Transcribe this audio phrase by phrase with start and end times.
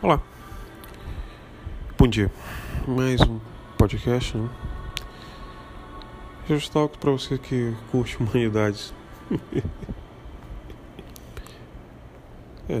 [0.00, 0.22] Olá,
[1.98, 2.30] bom dia.
[2.86, 3.40] Mais um
[3.76, 4.48] podcast, né?
[6.46, 8.94] Just Talk para você que curte humanidades.
[12.68, 12.80] é,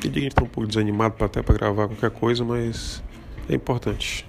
[0.00, 2.42] tem dia que a gente tá um pouco desanimado para até para gravar qualquer coisa,
[2.42, 3.04] mas
[3.46, 4.26] é importante.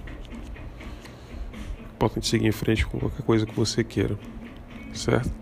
[1.80, 4.18] É importante seguir em frente com qualquer coisa que você queira,
[4.92, 5.32] certo?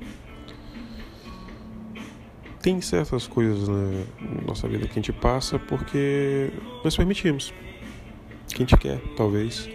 [2.63, 4.05] Tem certas coisas na
[4.47, 6.51] nossa vida que a gente passa porque
[6.85, 7.53] nós permitimos.
[8.49, 9.69] Que a gente quer, talvez.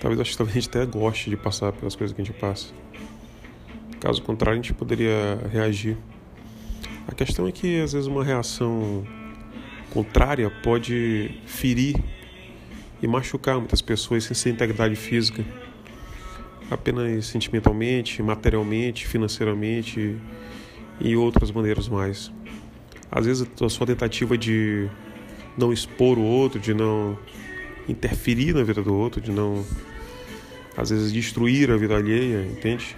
[0.00, 2.38] Talvez acho que talvez a gente até goste de passar pelas coisas que a gente
[2.38, 2.72] passa.
[3.98, 5.96] Caso contrário, a gente poderia reagir.
[7.08, 9.04] A questão é que às vezes uma reação
[9.92, 11.96] contrária pode ferir
[13.02, 15.44] e machucar muitas pessoas sem ser integridade física,
[16.70, 20.16] apenas sentimentalmente, materialmente, financeiramente
[21.00, 22.30] e outras maneiras mais.
[23.10, 24.88] Às vezes a sua tentativa de
[25.56, 27.18] não expor o outro, de não
[27.88, 29.64] interferir na vida do outro, de não
[30.76, 32.96] às vezes destruir a vida alheia, entende?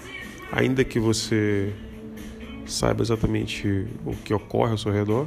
[0.50, 1.72] Ainda que você
[2.66, 5.26] saiba exatamente o que ocorre ao seu redor,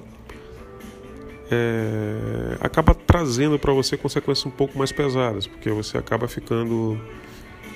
[1.52, 7.00] é, acaba trazendo para você consequências um pouco mais pesadas, porque você acaba ficando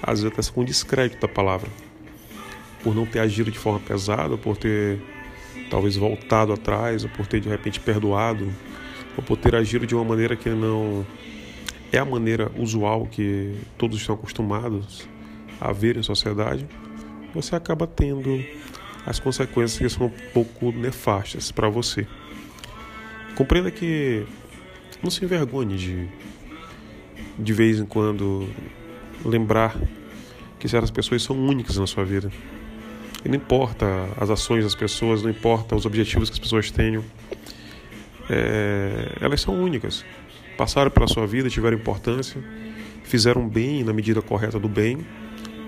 [0.01, 1.69] às vezes até com descrédito da palavra
[2.83, 5.01] por não ter agido de forma pesada, por ter
[5.69, 8.51] talvez voltado atrás, ou por ter de repente perdoado,
[9.17, 11.05] ou por ter agido de uma maneira que não
[11.91, 15.07] é a maneira usual que todos estão acostumados
[15.59, 16.67] a ver em sociedade,
[17.33, 18.43] você acaba tendo
[19.05, 22.07] as consequências que são um pouco nefastas para você.
[23.35, 24.25] Compreenda que
[25.01, 26.09] não se envergonhe de
[27.37, 28.49] de vez em quando
[29.23, 29.79] lembrar
[30.59, 32.29] que certas pessoas são únicas na sua vida.
[33.23, 33.85] E não importa
[34.17, 37.03] as ações das pessoas, não importa os objetivos que as pessoas tenham,
[38.29, 40.05] é, elas são únicas.
[40.57, 42.41] Passaram pela sua vida, tiveram importância,
[43.03, 45.05] fizeram bem na medida correta do bem,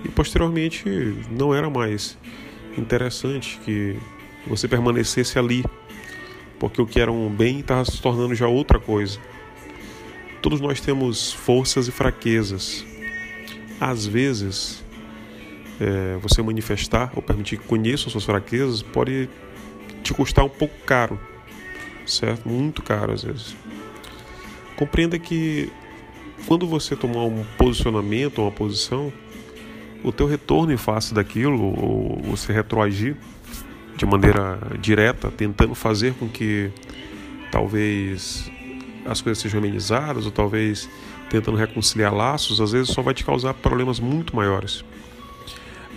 [0.03, 0.85] e posteriormente
[1.29, 2.17] não era mais
[2.77, 3.97] interessante que
[4.47, 5.63] você permanecesse ali,
[6.59, 9.19] porque o que era um bem estava se tornando já outra coisa.
[10.41, 12.85] Todos nós temos forças e fraquezas.
[13.79, 14.83] Às vezes,
[15.81, 19.27] é, você manifestar ou permitir que conheçam suas fraquezas pode
[20.03, 21.19] te custar um pouco caro,
[22.05, 22.47] certo?
[22.47, 23.55] Muito caro às vezes.
[24.75, 25.71] Compreenda que
[26.45, 29.11] quando você tomar um posicionamento, uma posição,
[30.03, 33.15] o teu retorno em face daquilo, ou você retroagir
[33.95, 36.71] de maneira direta, tentando fazer com que
[37.51, 38.49] talvez
[39.05, 40.87] as coisas sejam amenizadas, ou talvez
[41.29, 44.83] tentando reconciliar laços, às vezes só vai te causar problemas muito maiores.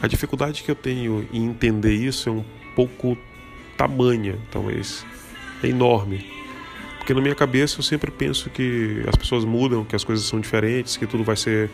[0.05, 2.45] A dificuldade que eu tenho em entender isso é um
[2.77, 3.17] pouco
[3.75, 5.03] tamanha, talvez.
[5.63, 6.31] É enorme.
[6.99, 10.39] Porque na minha cabeça eu sempre penso que as pessoas mudam, que as coisas são
[10.39, 11.71] diferentes, que tudo vai ser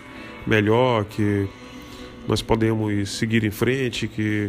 [0.46, 1.48] melhor, que
[2.28, 4.48] nós podemos seguir em frente, que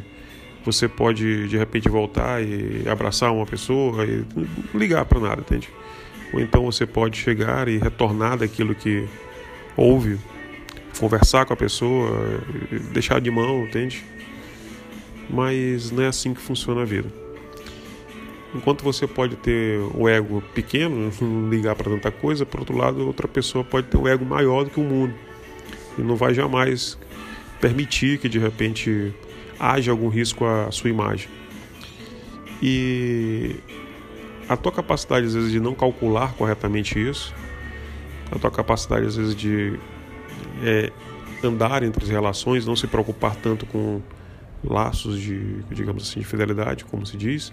[0.64, 4.24] você pode de repente voltar e abraçar uma pessoa e
[4.78, 5.68] ligar para nada, entende?
[6.31, 9.08] Ou então você pode chegar e retornar daquilo que
[9.75, 10.20] houve
[11.01, 12.39] conversar com a pessoa,
[12.94, 14.06] deixar de mão, entende?
[15.28, 17.12] Mas não é assim que funciona a vida.
[18.53, 23.07] Enquanto você pode ter o ego pequeno, não ligar para tanta coisa, por outro lado,
[23.07, 25.16] outra pessoa pode ter um ego maior do que o mundo
[25.97, 27.00] e não vai jamais
[27.59, 29.11] permitir que de repente
[29.59, 31.29] haja algum risco à sua imagem.
[32.61, 33.56] E
[34.47, 37.34] a tua capacidade às vezes de não calcular corretamente isso,
[38.31, 39.79] a tua capacidade às vezes de
[40.61, 40.91] é,
[41.44, 44.01] andar entre as relações, não se preocupar tanto com
[44.63, 47.51] laços de, digamos assim, de fidelidade, como se diz,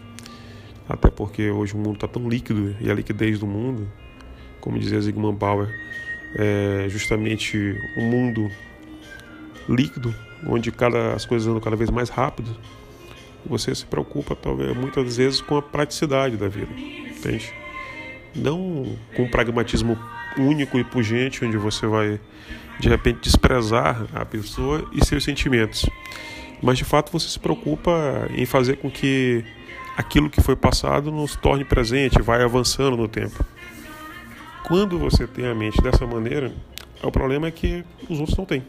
[0.88, 3.90] até porque hoje o mundo está tão líquido e a liquidez do mundo,
[4.60, 5.68] como dizia Zygmunt Bauer,
[6.36, 8.50] é justamente um mundo
[9.68, 10.14] líquido,
[10.46, 12.54] onde cada, as coisas andam cada vez mais rápido,
[13.46, 17.52] você se preocupa talvez muitas vezes com a praticidade da vida, entende?
[18.34, 19.98] Não com um pragmatismo
[20.36, 22.20] único e pungente, onde você vai
[22.78, 25.88] de repente desprezar a pessoa e seus sentimentos.
[26.62, 29.44] Mas de fato você se preocupa em fazer com que
[29.96, 33.44] aquilo que foi passado não se torne presente, vai avançando no tempo.
[34.64, 36.52] Quando você tem a mente dessa maneira,
[37.02, 38.62] o problema é que os outros não têm.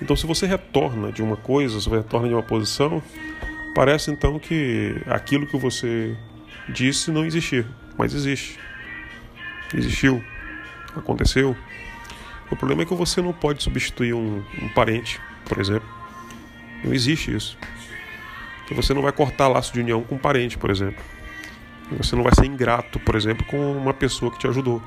[0.00, 3.02] Então, se você retorna de uma coisa, se você retorna de uma posição,
[3.74, 6.16] parece então que aquilo que você
[6.68, 7.66] disse não existia,
[7.96, 8.58] mas existe.
[9.74, 10.22] Existiu,
[10.96, 11.56] aconteceu,
[12.52, 15.88] o problema é que você não pode substituir um, um parente, por exemplo.
[16.84, 17.56] Não existe isso.
[18.64, 21.02] Então você não vai cortar laço de união com um parente, por exemplo.
[21.98, 24.82] Você não vai ser ingrato, por exemplo, com uma pessoa que te ajudou.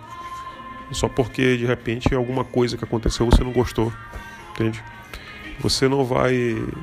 [0.91, 3.91] Só porque de repente alguma coisa que aconteceu você não gostou.
[4.51, 4.83] Entende?
[5.59, 6.33] Você não vai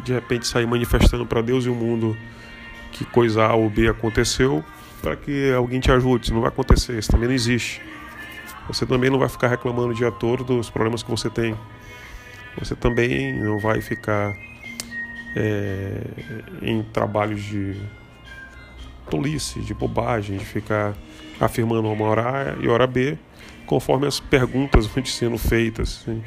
[0.05, 2.17] de repente sair manifestando para Deus e o mundo
[2.91, 4.65] que coisa A ou B aconteceu
[5.01, 6.25] para que alguém te ajude.
[6.25, 7.81] Isso não vai acontecer, isso também não existe.
[8.69, 11.57] Você também não vai ficar reclamando o dia todo dos problemas que você tem.
[12.59, 14.33] Você também não vai ficar
[15.35, 16.01] é,
[16.63, 17.77] em trabalhos de
[19.11, 20.95] tolice, de bobagem, de ficar
[21.41, 23.19] afirmando uma hora A e hora B,
[23.67, 26.01] conforme as perguntas vão sendo feitas.
[26.03, 26.23] Assim.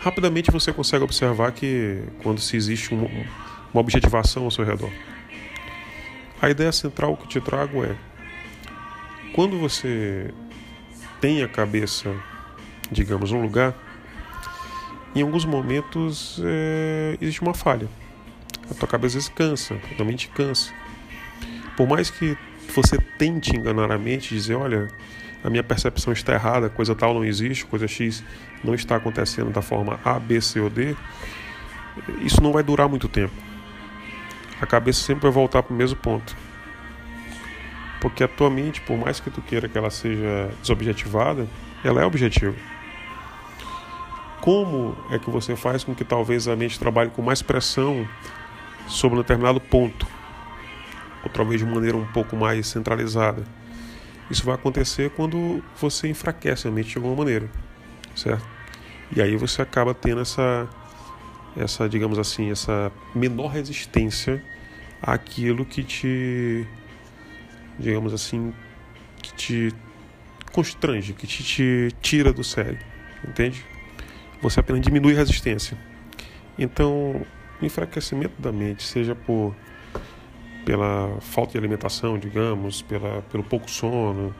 [0.00, 3.04] Rapidamente você consegue observar que quando se existe um,
[3.72, 4.90] uma objetivação ao seu redor.
[6.40, 7.94] A ideia central que te trago é:
[9.32, 10.34] quando você
[11.22, 12.12] tem a cabeça,
[12.90, 13.72] digamos, no lugar,
[15.14, 17.88] em alguns momentos é, existe uma falha.
[18.68, 20.72] A tua cabeça vezes cansa, a tua mente cansa.
[21.76, 22.36] Por mais que
[22.74, 24.88] você tente enganar a mente, dizer, olha,
[25.44, 28.24] a minha percepção está errada, coisa tal não existe, coisa X
[28.64, 30.96] não está acontecendo da forma A, B, C ou D,
[32.22, 33.34] isso não vai durar muito tempo.
[34.60, 36.36] A cabeça sempre vai voltar para o mesmo ponto.
[38.02, 41.46] Porque a tua mente, por mais que tu queira que ela seja desobjetivada,
[41.84, 42.52] ela é objetiva.
[44.40, 48.04] Como é que você faz com que talvez a mente trabalhe com mais pressão
[48.88, 50.04] sobre um determinado ponto?
[51.22, 53.44] Ou talvez de maneira um pouco mais centralizada?
[54.28, 57.48] Isso vai acontecer quando você enfraquece a mente de alguma maneira,
[58.16, 58.44] certo?
[59.14, 60.68] E aí você acaba tendo essa,
[61.56, 64.42] essa digamos assim, essa menor resistência
[65.00, 66.66] àquilo que te,
[67.78, 68.52] digamos assim,
[69.22, 69.74] que te
[70.52, 72.78] constrange, que te, te tira do sério,
[73.26, 73.64] entende?
[74.40, 75.76] Você apenas diminui a resistência.
[76.58, 77.24] Então,
[77.60, 79.54] o enfraquecimento da mente, seja por
[80.64, 84.32] pela falta de alimentação, digamos, pela, pelo pouco sono,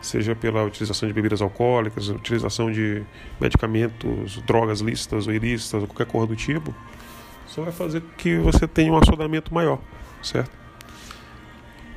[0.00, 3.02] seja pela utilização de bebidas alcoólicas, utilização de
[3.40, 6.74] medicamentos, drogas lícitas ou ilícitas, ou qualquer coisa do tipo,
[7.46, 9.80] só vai fazer que você tenha um assodamento maior,
[10.22, 10.57] certo?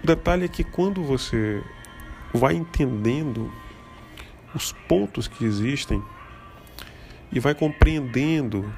[0.03, 1.63] O detalhe é que quando você
[2.33, 3.51] vai entendendo
[4.55, 6.01] os pontos que existem
[7.31, 8.73] e vai compreendendo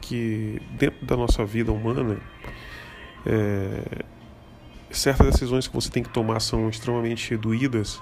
[0.00, 2.18] que dentro da nossa vida humana
[3.26, 4.04] é,
[4.90, 8.00] certas decisões que você tem que tomar são extremamente doídas,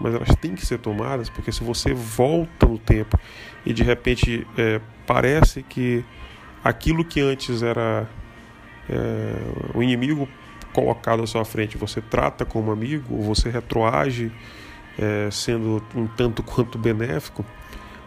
[0.00, 3.18] mas elas têm que ser tomadas, porque se você volta no tempo
[3.64, 6.04] e de repente é, parece que
[6.64, 8.08] aquilo que antes era
[8.88, 9.34] é,
[9.74, 10.28] o inimigo
[10.72, 14.32] colocado à sua frente, você trata como amigo, ou você retroage
[14.98, 17.44] é, sendo um tanto quanto benéfico,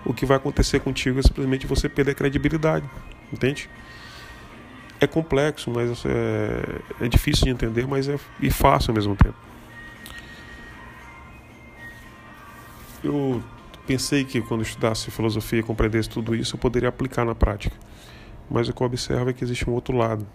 [0.05, 2.87] o que vai acontecer contigo é simplesmente você perder a credibilidade,
[3.31, 3.69] entende?
[4.99, 9.35] é complexo, mas é, é difícil de entender, mas é e fácil ao mesmo tempo.
[13.03, 13.43] Eu
[13.85, 17.75] pensei que quando estudasse filosofia e compreendesse tudo isso, eu poderia aplicar na prática.
[18.49, 20.25] Mas o que eu observo é que existe um outro lado.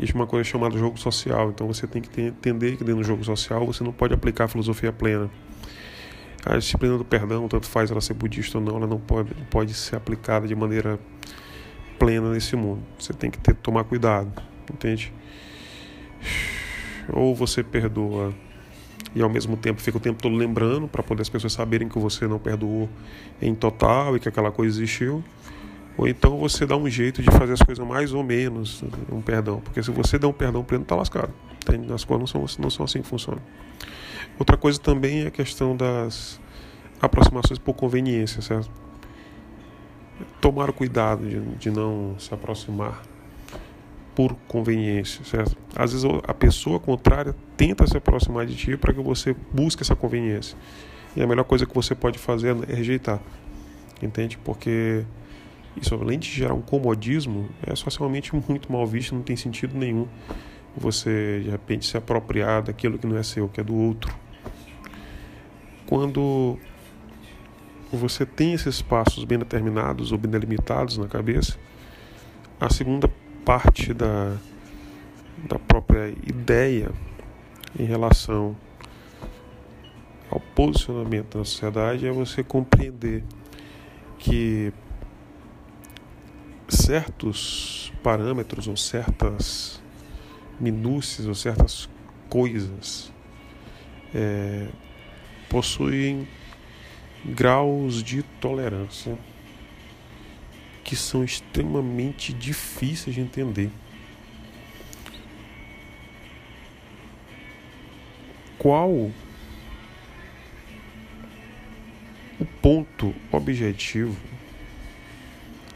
[0.00, 1.50] Existe uma coisa chamada jogo social.
[1.50, 4.48] Então você tem que entender que dentro do jogo social você não pode aplicar a
[4.48, 5.30] filosofia plena.
[6.42, 9.74] A disciplina do perdão, tanto faz ela ser budista ou não, ela não pode, pode
[9.74, 10.98] ser aplicada de maneira
[11.98, 12.82] plena nesse mundo.
[12.98, 14.32] Você tem que ter, tomar cuidado,
[14.72, 15.12] entende?
[17.12, 18.32] Ou você perdoa
[19.14, 21.98] e ao mesmo tempo fica o tempo todo lembrando para poder as pessoas saberem que
[21.98, 22.88] você não perdoou
[23.42, 25.22] em total e que aquela coisa existiu.
[25.96, 28.82] Ou então você dá um jeito de fazer as coisas mais ou menos
[29.12, 31.32] um perdão, porque se você der um perdão pleno, tá lascado.
[31.62, 31.92] Entende?
[31.92, 33.42] As coisas não são, não são assim que funcionam.
[34.38, 36.40] Outra coisa também é a questão das
[37.00, 38.70] aproximações por conveniência, certo?
[40.40, 43.02] tomar o cuidado de, de não se aproximar
[44.14, 45.56] por conveniência, certo?
[45.74, 49.94] Às vezes a pessoa contrária tenta se aproximar de ti para que você busque essa
[49.94, 50.56] conveniência.
[51.16, 53.20] E a melhor coisa que você pode fazer é rejeitar.
[54.02, 54.38] Entende?
[54.38, 55.04] Porque
[55.76, 60.06] isso, além de gerar um comodismo, é socialmente muito mal visto, não tem sentido nenhum
[60.76, 64.14] você de repente se apropriar daquilo que não é seu, que é do outro.
[65.86, 66.58] Quando
[67.92, 71.58] você tem esses passos bem determinados ou bem delimitados na cabeça,
[72.60, 73.10] a segunda
[73.44, 74.36] parte da,
[75.48, 76.92] da própria ideia
[77.78, 78.56] em relação
[80.30, 83.24] ao posicionamento na sociedade é você compreender
[84.18, 84.72] que
[86.90, 89.80] certos parâmetros ou certas
[90.58, 91.88] minúcias ou certas
[92.28, 93.12] coisas
[94.12, 94.66] é,
[95.48, 96.26] possuem
[97.24, 99.16] graus de tolerância
[100.82, 103.70] que são extremamente difíceis de entender.
[108.58, 109.12] qual o
[112.60, 114.20] ponto objetivo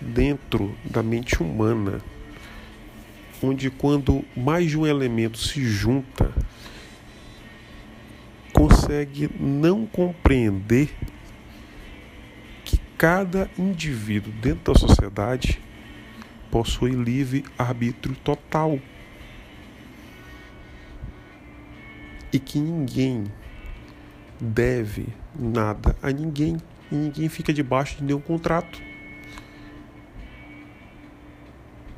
[0.04, 2.00] dentro da mente humana,
[3.42, 6.32] onde quando mais de um elemento se junta,
[8.52, 10.94] consegue não compreender
[12.64, 15.60] que cada indivíduo dentro da sociedade
[16.50, 18.78] possui livre arbítrio total.
[22.32, 23.24] E que ninguém
[24.40, 25.08] deve
[25.38, 26.56] nada a ninguém
[26.90, 28.80] e ninguém fica debaixo de nenhum contrato.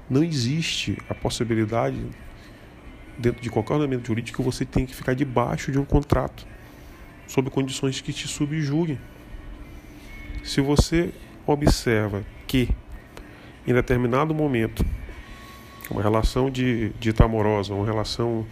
[0.08, 1.98] Não existe a possibilidade,
[3.18, 6.46] dentro de qualquer ordenamento jurídico, que você tenha que ficar debaixo de um contrato,
[7.26, 9.00] sob condições que te subjuguem.
[10.44, 11.12] Se você
[11.44, 12.68] observa que,
[13.66, 14.84] em determinado momento,
[15.90, 18.46] uma relação de dita amorosa, uma relação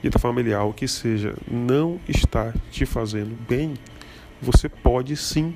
[0.00, 3.74] dita familiar, o que seja, não está te fazendo bem,
[4.40, 5.52] você pode sim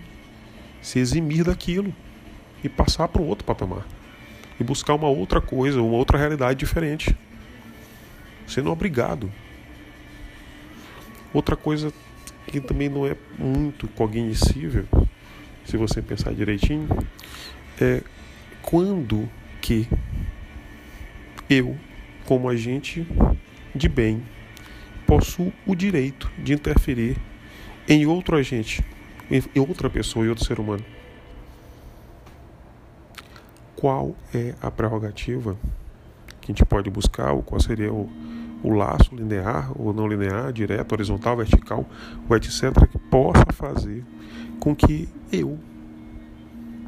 [0.83, 1.95] se eximir daquilo
[2.65, 3.87] e passar para um outro patamar
[4.58, 7.16] e buscar uma outra coisa, uma outra realidade diferente.
[8.56, 9.30] Não é obrigado.
[11.32, 11.92] Outra coisa
[12.46, 14.86] que também não é muito cognoscível,
[15.64, 16.88] se você pensar direitinho,
[17.80, 18.02] é
[18.62, 19.28] quando
[19.60, 19.88] que
[21.50, 21.76] eu,
[22.25, 23.06] como agente
[23.75, 24.22] de bem,
[25.06, 27.16] possuo o direito de interferir
[27.88, 28.82] em outro agente,
[29.30, 30.96] em outra pessoa, em outro ser humano
[33.76, 35.56] qual é a prerrogativa
[36.40, 38.09] que a gente pode buscar, ou qual seria o,
[38.62, 41.85] o laço linear ou não linear, direto, horizontal, vertical,
[42.28, 44.04] ou etc., que possa fazer
[44.59, 45.59] com que eu,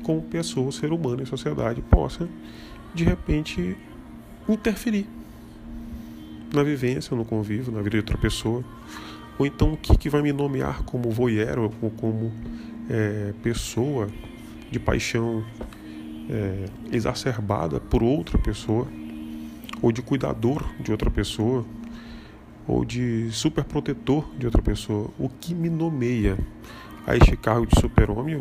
[0.02, 2.28] como pessoa, ser humano em sociedade, possa,
[2.94, 3.76] de repente,
[4.48, 5.06] interferir
[6.52, 8.64] na vivência, no convívio, na vida de outra pessoa.
[9.38, 12.32] Ou então o que, que vai me nomear como voyeur ou como
[12.88, 14.08] é, pessoa
[14.70, 15.44] de paixão
[16.28, 18.86] é, exacerbada por outra pessoa,
[19.80, 21.64] ou de cuidador de outra pessoa,
[22.66, 26.36] ou de superprotetor de outra pessoa, o que me nomeia
[27.06, 28.36] a este cargo de super-homem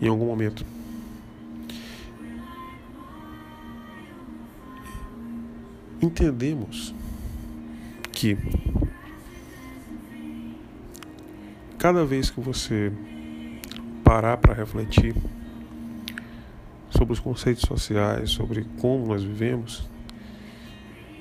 [0.00, 0.64] em algum momento.
[6.02, 6.94] Entendemos
[8.12, 8.36] que
[11.78, 12.92] cada vez que você
[14.04, 15.14] parar para refletir
[16.96, 19.88] sobre os conceitos sociais, sobre como nós vivemos,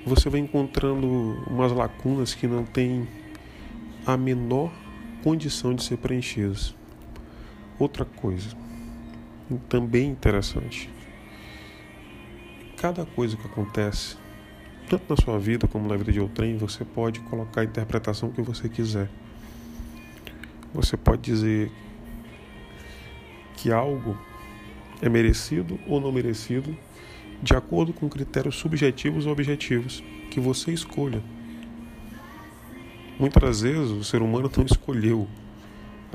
[0.05, 1.07] você vai encontrando
[1.47, 3.07] umas lacunas que não têm
[4.05, 4.71] a menor
[5.23, 6.75] condição de ser preenchidas.
[7.79, 8.55] Outra coisa,
[9.69, 10.89] também interessante,
[12.77, 14.17] cada coisa que acontece,
[14.89, 18.41] tanto na sua vida como na vida de outrem, você pode colocar a interpretação que
[18.41, 19.09] você quiser.
[20.73, 21.71] Você pode dizer
[23.55, 24.17] que algo
[25.01, 26.77] é merecido ou não merecido,
[27.41, 31.21] de acordo com critérios subjetivos ou objetivos que você escolha.
[33.19, 35.27] Muitas vezes o ser humano não escolheu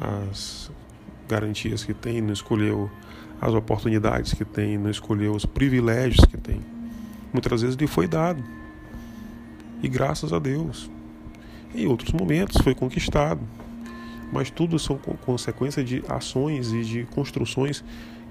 [0.00, 0.70] as
[1.28, 2.90] garantias que tem, não escolheu
[3.40, 6.60] as oportunidades que tem, não escolheu os privilégios que tem.
[7.32, 8.42] Muitas vezes lhe foi dado.
[9.82, 10.90] E graças a Deus.
[11.74, 13.40] Em outros momentos foi conquistado.
[14.32, 17.84] Mas tudo são consequência de ações e de construções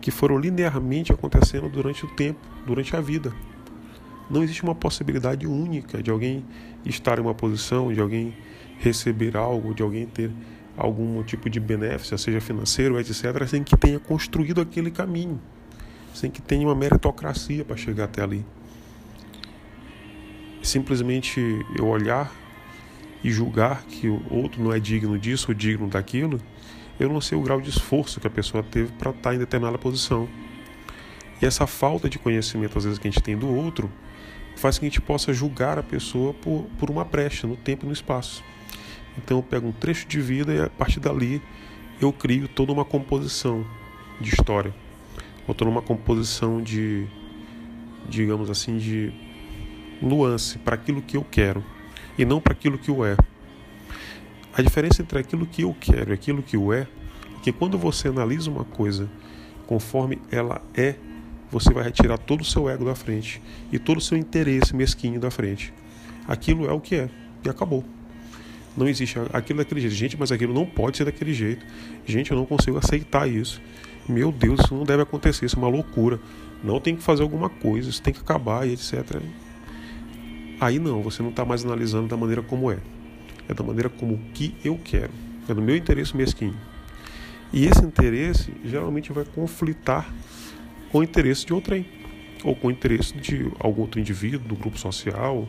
[0.05, 3.33] que foram linearmente acontecendo durante o tempo, durante a vida.
[4.29, 6.45] Não existe uma possibilidade única de alguém
[6.85, 8.31] estar em uma posição, de alguém
[8.77, 10.29] receber algo, de alguém ter
[10.77, 15.41] algum tipo de benefício, seja financeiro, etc., sem que tenha construído aquele caminho,
[16.13, 18.45] sem que tenha uma meritocracia para chegar até ali.
[20.61, 21.41] Simplesmente
[21.75, 22.31] eu olhar
[23.23, 26.39] e julgar que o outro não é digno disso ou digno daquilo,
[26.99, 29.37] eu não sei o grau de esforço que a pessoa teve para estar tá em
[29.37, 30.27] determinada posição.
[31.41, 33.91] E essa falta de conhecimento, às vezes, que a gente tem do outro,
[34.55, 37.85] faz com que a gente possa julgar a pessoa por, por uma brecha no tempo
[37.85, 38.43] e no espaço.
[39.17, 41.41] Então eu pego um trecho de vida e a partir dali
[42.01, 43.65] eu crio toda uma composição
[44.19, 44.73] de história,
[45.47, 47.05] ou toda uma composição de,
[48.07, 49.13] digamos assim, de
[50.01, 51.63] nuance para aquilo que eu quero
[52.17, 53.15] e não para aquilo que o é.
[54.57, 56.87] A diferença entre aquilo que eu quero e aquilo que o é, é
[57.43, 59.09] que quando você analisa uma coisa
[59.67, 60.95] conforme ela é,
[61.51, 65.19] você vai retirar todo o seu ego da frente e todo o seu interesse mesquinho
[65.19, 65.73] da frente.
[66.25, 67.09] Aquilo é o que é
[67.43, 67.83] e acabou.
[68.77, 69.95] Não existe aquilo daquele jeito.
[69.95, 71.65] Gente, mas aquilo não pode ser daquele jeito.
[72.05, 73.61] Gente, eu não consigo aceitar isso.
[74.07, 76.17] Meu Deus, isso não deve acontecer, isso é uma loucura.
[76.63, 79.21] Não tem que fazer alguma coisa, isso tem que acabar e etc.
[80.59, 82.79] Aí não, você não está mais analisando da maneira como é.
[83.49, 85.11] É da maneira como que eu quero,
[85.47, 86.55] é do meu interesse mesquinho.
[87.53, 90.11] E esse interesse geralmente vai conflitar
[90.91, 91.85] com o interesse de outrem,
[92.43, 95.47] ou com o interesse de algum outro indivíduo, do grupo social,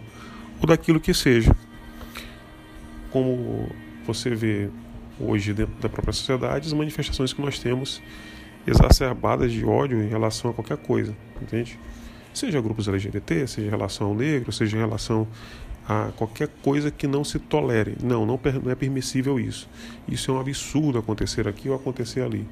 [0.61, 1.55] ou daquilo que seja.
[3.11, 3.69] Como
[4.07, 4.69] você vê
[5.19, 8.03] hoje dentro da própria sociedade, as manifestações que nós temos
[8.67, 11.79] exacerbadas de ódio em relação a qualquer coisa, entende?
[12.35, 15.27] Seja grupos LGBT, seja em relação ao negro, seja em relação
[15.89, 17.97] a qualquer coisa que não se tolere.
[18.03, 19.69] Não, não, não é permissível isso.
[20.09, 22.47] Isso é um absurdo acontecer aqui ou acontecer ali.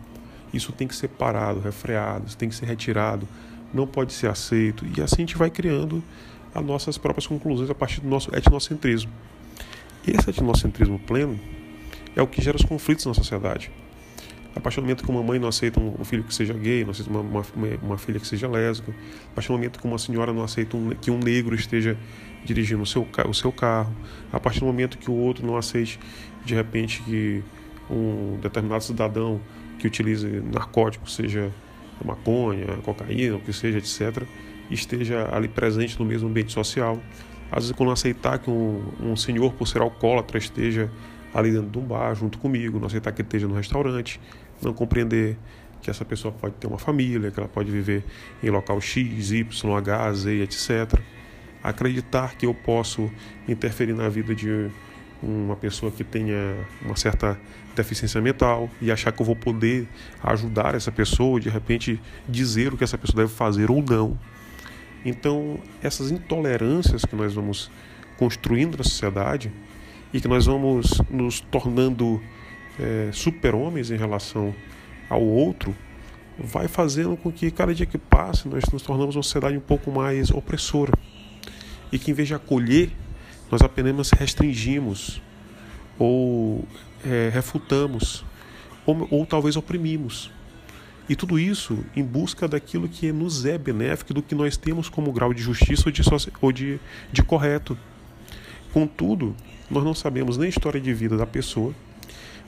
[0.53, 3.27] Isso tem que ser parado, refreado, isso tem que ser retirado,
[3.73, 4.87] não pode ser aceito.
[4.97, 6.03] E assim a gente vai criando
[6.55, 9.11] as nossas próprias conclusões a partir do nosso etnocentrismo.
[10.07, 11.39] Esse etnocentrismo pleno
[12.15, 13.71] é o que gera os conflitos na sociedade.
[14.57, 16.93] A partir do momento que uma mãe não aceita um filho que seja gay, não
[16.93, 17.45] aceita uma, uma,
[17.83, 18.93] uma filha que seja lésbica,
[19.33, 21.97] a partir do momento que uma senhora não aceita um, que um negro esteja
[22.45, 23.93] dirigindo o seu, o seu carro,
[24.33, 25.99] a partir do momento que o outro não aceite,
[26.45, 27.43] de repente, que
[27.91, 29.41] um determinado cidadão
[29.79, 31.51] que utilize narcóticos, seja
[32.05, 34.25] maconha, cocaína, o que seja, etc.,
[34.71, 36.99] esteja ali presente no mesmo ambiente social.
[37.51, 40.91] Às vezes, quando aceitar que um, um senhor, por ser alcoólatra, esteja
[41.33, 44.21] ali dentro de um bar junto comigo, não aceitar que ele esteja no restaurante,
[44.65, 45.37] não compreender
[45.83, 48.03] que essa pessoa pode ter uma família, que ela pode viver
[48.43, 50.99] em local X, Y, H, Z, etc.
[51.63, 53.11] Acreditar que eu posso
[53.47, 54.71] interferir na vida de
[55.23, 57.39] uma pessoa que tenha uma certa
[57.75, 59.87] deficiência mental e achar que eu vou poder
[60.23, 64.19] ajudar essa pessoa, de repente dizer o que essa pessoa deve fazer ou não.
[65.05, 67.71] Então, essas intolerâncias que nós vamos
[68.17, 69.53] construindo na sociedade
[70.13, 72.23] e que nós vamos nos tornando
[72.79, 74.55] é, super-homens em relação
[75.09, 75.75] ao outro,
[76.39, 79.91] vai fazendo com que cada dia que passa nós nos tornamos uma sociedade um pouco
[79.91, 80.93] mais opressora.
[81.93, 82.91] E que em vez de acolher,
[83.51, 85.23] nós apenas restringimos
[85.99, 86.67] ou
[87.05, 88.25] é, refutamos
[88.85, 90.31] ou, ou talvez oprimimos.
[91.09, 95.13] E tudo isso em busca daquilo que nos é benéfico, do que nós temos como
[95.13, 96.03] grau de justiça ou de,
[96.41, 96.81] ou de,
[97.13, 97.77] de correto.
[98.73, 99.37] Contudo,
[99.71, 101.75] nós não sabemos nem a história de vida da pessoa,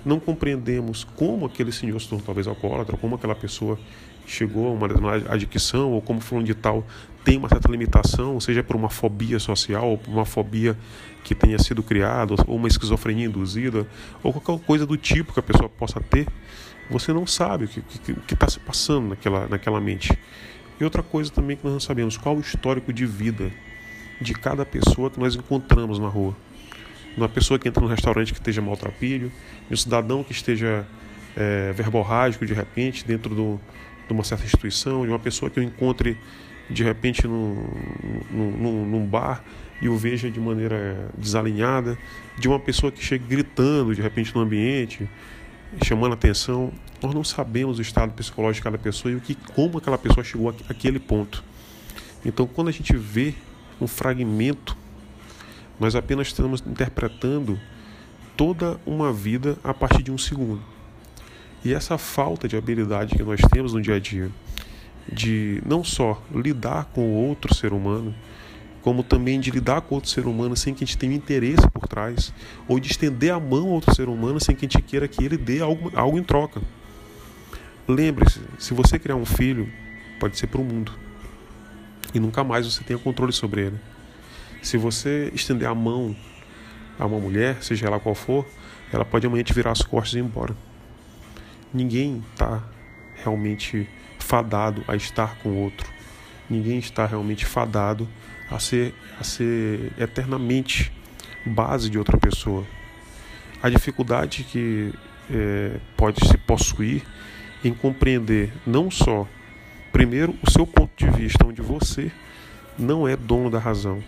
[0.07, 3.79] não compreendemos como aquele senhor se tornou talvez alcoólatra, como aquela pessoa
[4.25, 6.87] chegou a uma adicção, ou como fulano de tal
[7.25, 10.79] tem uma certa limitação, seja por uma fobia social, ou por uma fobia
[11.25, 13.85] que tenha sido criada, ou uma esquizofrenia induzida,
[14.23, 16.29] ou qualquer coisa do tipo que a pessoa possa ter,
[16.89, 20.17] você não sabe o que está se passando naquela, naquela mente.
[20.79, 23.51] E outra coisa também que nós não sabemos, qual o histórico de vida
[24.21, 26.37] de cada pessoa que nós encontramos na rua.
[27.17, 29.33] Uma pessoa que entra num restaurante que esteja maltrapilho,
[29.71, 30.87] um cidadão que esteja
[31.37, 33.61] é, verborrágico de repente dentro do,
[34.07, 36.19] de uma certa instituição, de uma pessoa que eu encontre
[36.69, 37.65] de repente num,
[38.31, 39.43] num, num bar
[39.81, 41.99] e o veja de maneira desalinhada,
[42.39, 45.09] de uma pessoa que chega gritando de repente no ambiente,
[45.85, 46.73] chamando atenção.
[47.03, 50.25] Nós não sabemos o estado psicológico de cada pessoa e o que, como aquela pessoa
[50.25, 51.45] chegou àquele ponto.
[52.25, 53.35] Então, quando a gente vê
[53.81, 54.77] um fragmento,
[55.79, 57.59] nós apenas estamos interpretando
[58.37, 60.63] toda uma vida a partir de um segundo.
[61.65, 64.31] E essa falta de habilidade que nós temos no dia a dia,
[65.11, 68.15] de não só lidar com outro ser humano,
[68.83, 71.89] como também de lidar com outro ser humano sem que a gente tenha interesse por
[71.89, 72.33] trás,
[72.69, 75.25] ou de estender a mão a outro ser humano sem que a gente queira que
[75.25, 76.63] ele dê algo, algo em troca.
[77.89, 79.69] Lembre-se, se você criar um filho,
[80.21, 80.93] pode ser para o mundo,
[82.15, 83.96] e nunca mais você tenha controle sobre ele.
[84.67, 86.17] Se você estender a mão
[86.99, 88.45] a uma mulher, seja ela qual for,
[88.93, 90.57] ela pode amanhã te virar as costas e ir embora.
[91.73, 92.65] Ninguém está
[93.15, 95.89] realmente fadado a estar com outro.
[96.51, 98.09] Ninguém está realmente fadado
[98.51, 100.93] a ser, a ser eternamente
[101.47, 102.67] base de outra pessoa.
[103.63, 104.93] A dificuldade que
[105.31, 107.05] é, pode se possuir
[107.63, 109.29] em compreender não só,
[109.93, 112.11] primeiro, o seu ponto de vista, onde você
[112.77, 114.03] não é dono da razão,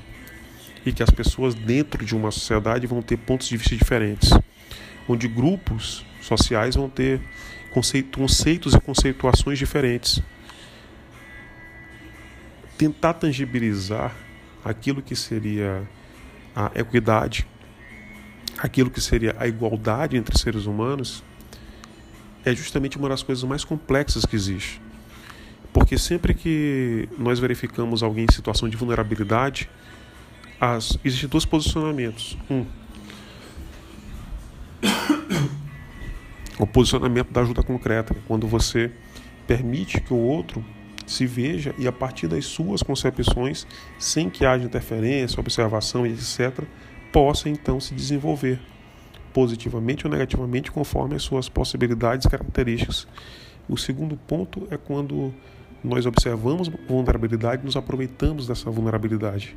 [0.89, 4.31] e que as pessoas dentro de uma sociedade vão ter pontos de vista diferentes,
[5.07, 7.21] onde grupos sociais vão ter
[8.15, 10.23] conceitos e conceituações diferentes.
[12.77, 14.15] Tentar tangibilizar
[14.65, 15.87] aquilo que seria
[16.55, 17.47] a equidade,
[18.59, 21.23] aquilo que seria a igualdade entre seres humanos,
[22.45, 24.81] é justamente uma das coisas mais complexas que existe.
[25.73, 29.69] Porque sempre que nós verificamos alguém em situação de vulnerabilidade,
[30.61, 32.37] as, existem dois posicionamentos.
[32.51, 32.67] Um,
[36.59, 38.91] o posicionamento da ajuda concreta, quando você
[39.47, 40.65] permite que o outro
[41.07, 43.67] se veja e a partir das suas concepções,
[43.99, 46.65] sem que haja interferência, observação e etc.,
[47.13, 48.61] possa então se desenvolver.
[49.33, 53.07] positivamente ou negativamente conforme as suas possibilidades e características.
[53.69, 55.33] O segundo ponto é quando
[55.85, 59.55] nós observamos vulnerabilidade e nos aproveitamos dessa vulnerabilidade.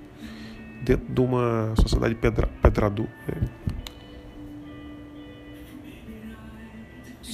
[0.82, 3.72] Dentro de uma sociedade pedra, pedrador, é,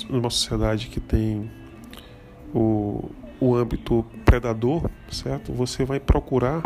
[0.09, 1.49] numa sociedade que tem
[2.53, 5.53] o, o âmbito predador, certo?
[5.53, 6.61] Você vai procurar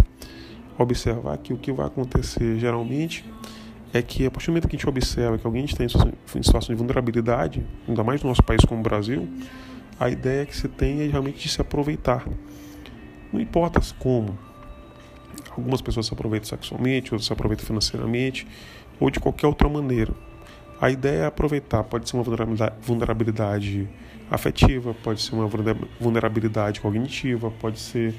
[0.78, 3.26] observar que o que vai acontecer geralmente
[3.94, 6.74] é que a partir do momento que a gente observa que alguém está em situação
[6.74, 9.28] de vulnerabilidade, ainda mais no nosso país como o Brasil,
[10.00, 12.26] a ideia que se tem é realmente de se aproveitar.
[13.32, 14.38] Não importa como.
[15.56, 18.48] Algumas pessoas se aproveitam sexualmente, outras se aproveitam financeiramente,
[19.00, 20.14] ou de qualquer outra maneira.
[20.80, 21.84] A ideia é aproveitar.
[21.84, 22.24] Pode ser uma
[22.82, 23.88] vulnerabilidade
[24.30, 25.48] afetiva, pode ser uma
[26.00, 28.16] vulnerabilidade cognitiva, pode ser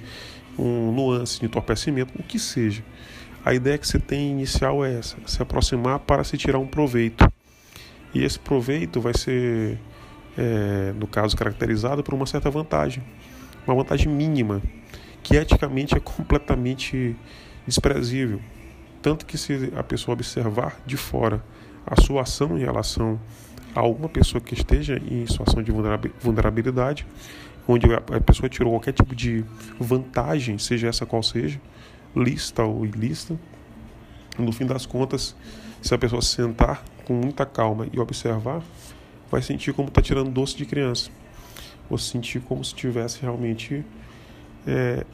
[0.58, 2.84] um nuance de entorpecimento, o que seja.
[3.44, 7.26] A ideia que você tem inicial é essa: se aproximar para se tirar um proveito.
[8.14, 9.78] E esse proveito vai ser,
[10.36, 13.02] é, no caso, caracterizado por uma certa vantagem,
[13.66, 14.60] uma vantagem mínima,
[15.22, 17.16] que eticamente é completamente
[17.66, 18.40] desprezível.
[19.00, 21.42] Tanto que, se a pessoa observar de fora
[21.86, 23.18] a sua ação em relação
[23.74, 25.72] a alguma pessoa que esteja em situação de
[26.20, 27.06] vulnerabilidade,
[27.66, 29.44] onde a pessoa tirou qualquer tipo de
[29.78, 31.60] vantagem, seja essa qual seja,
[32.14, 33.38] lista ou ilícita,
[34.38, 35.36] no fim das contas,
[35.80, 38.62] se a pessoa se sentar com muita calma e observar,
[39.30, 41.10] vai sentir como está tirando doce de criança.
[41.90, 43.84] Ou sentir como se tivesse realmente
[44.66, 45.04] é,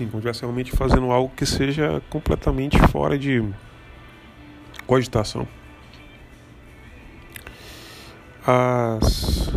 [0.00, 3.44] Sim, como estivesse realmente fazendo algo que seja completamente fora de
[4.86, 5.46] cogitação.
[8.46, 9.50] As,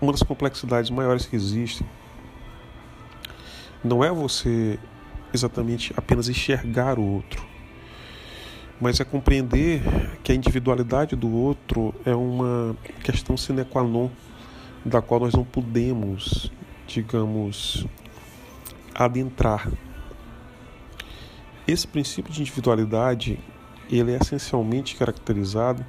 [0.00, 1.84] uma das complexidades maiores que existem
[3.86, 4.78] não é você
[5.32, 7.46] exatamente apenas enxergar o outro,
[8.80, 9.80] mas é compreender
[10.22, 14.10] que a individualidade do outro é uma questão sine qua non
[14.84, 16.50] da qual nós não podemos,
[16.86, 17.86] digamos,
[18.94, 19.70] adentrar.
[21.66, 23.38] Esse princípio de individualidade,
[23.90, 25.84] ele é essencialmente caracterizado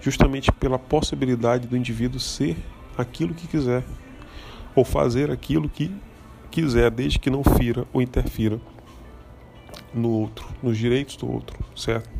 [0.00, 2.56] justamente pela possibilidade do indivíduo ser
[2.96, 3.84] aquilo que quiser
[4.74, 5.90] ou fazer aquilo que
[6.50, 8.60] quiser, desde que não fira ou interfira
[9.94, 12.10] no outro, nos direitos do outro, certo?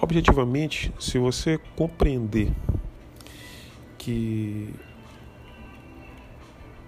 [0.00, 2.52] Objetivamente, se você compreender
[3.96, 4.74] que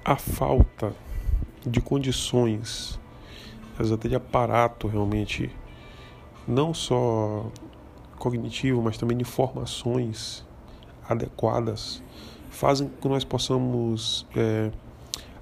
[0.04, 0.92] a falta
[1.66, 3.00] de condições,
[3.78, 5.50] até de aparato realmente,
[6.46, 7.50] não só
[8.18, 10.46] cognitivo, mas também de informações
[11.08, 12.02] adequadas,
[12.50, 14.70] fazem com que nós possamos é,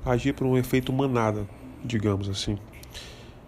[0.05, 1.47] agir por um efeito manada,
[1.85, 2.59] digamos assim.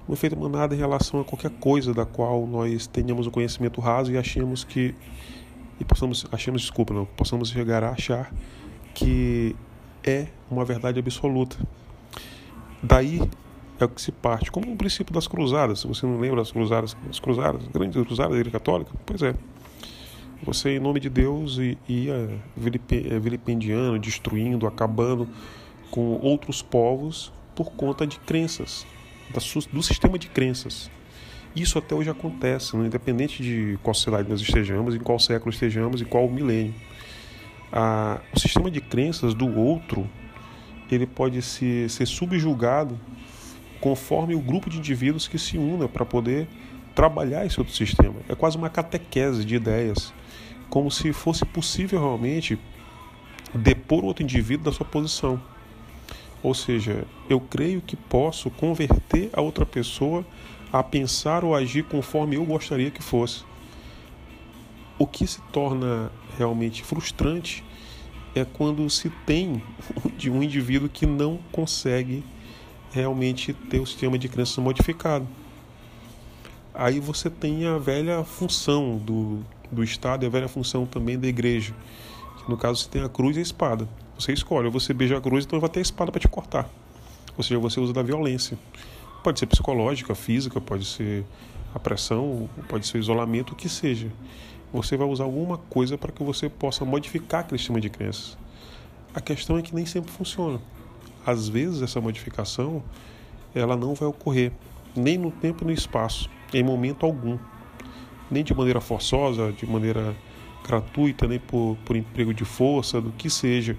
[0.09, 3.81] Um efeito manada em relação a qualquer coisa da qual nós tenhamos o um conhecimento
[3.81, 4.95] raso e achemos que
[5.79, 8.33] e possamos achemos desculpa não possamos chegar a achar
[8.95, 9.55] que
[10.03, 11.59] é uma verdade absoluta
[12.83, 13.21] Daí
[13.81, 15.81] é o que se parte, como o princípio das cruzadas.
[15.81, 19.23] Se você não lembra das cruzadas, as cruzadas, as grandes cruzadas da Igreja Católica, pois
[19.23, 19.35] é.
[20.45, 25.27] Você, em nome de Deus, ia é, vilipendiando, destruindo, acabando
[25.90, 28.87] com outros povos por conta de crenças,
[29.72, 30.90] do sistema de crenças.
[31.55, 32.87] Isso até hoje acontece, né?
[32.87, 36.75] independente de qual sociedade nós estejamos, em qual século estejamos, em qual milênio.
[37.72, 40.09] Ah, o sistema de crenças do outro
[40.90, 42.99] ele pode se, ser subjugado
[43.81, 46.46] conforme o grupo de indivíduos que se una para poder
[46.94, 48.16] trabalhar esse outro sistema.
[48.29, 50.12] É quase uma catequese de ideias,
[50.68, 52.59] como se fosse possível realmente
[53.55, 55.40] depor outro indivíduo da sua posição.
[56.47, 60.25] Ou seja, eu creio que posso converter a outra pessoa
[60.73, 63.43] a pensar ou agir conforme eu gostaria que fosse.
[64.97, 67.65] O que se torna realmente frustrante
[68.33, 69.61] é quando se tem
[70.17, 72.23] de um indivíduo que não consegue
[72.93, 75.27] realmente ter o sistema de crenças modificado.
[76.73, 81.27] Aí você tem a velha função do, do Estado e a velha função também da
[81.27, 81.75] igreja.
[82.39, 83.89] Que no caso você tem a cruz e a espada.
[84.18, 86.68] Você escolhe, ou você beija a cruz, então vai ter a espada para te cortar.
[87.37, 88.59] Ou seja, você usa da violência.
[89.22, 91.24] Pode ser psicológica, física, pode ser
[91.74, 94.11] a pressão, pode ser isolamento, o que seja
[94.72, 98.37] você vai usar alguma coisa para que você possa modificar aquele sistema de crenças.
[99.14, 100.61] A questão é que nem sempre funciona.
[101.24, 102.83] Às vezes essa modificação
[103.55, 104.52] ela não vai ocorrer
[104.94, 107.38] nem no tempo e no espaço, em momento algum,
[108.31, 110.14] nem de maneira forçosa, de maneira
[110.64, 113.76] gratuita, nem por, por emprego de força, do que seja.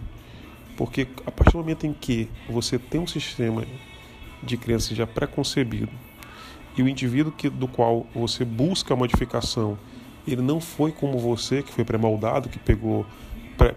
[0.78, 3.66] Porque a partir do momento em que você tem um sistema
[4.42, 5.92] de crença já pré-concebido
[6.78, 9.78] e o indivíduo que, do qual você busca a modificação,
[10.28, 13.06] ele não foi como você, que foi pré-moldado, que pegou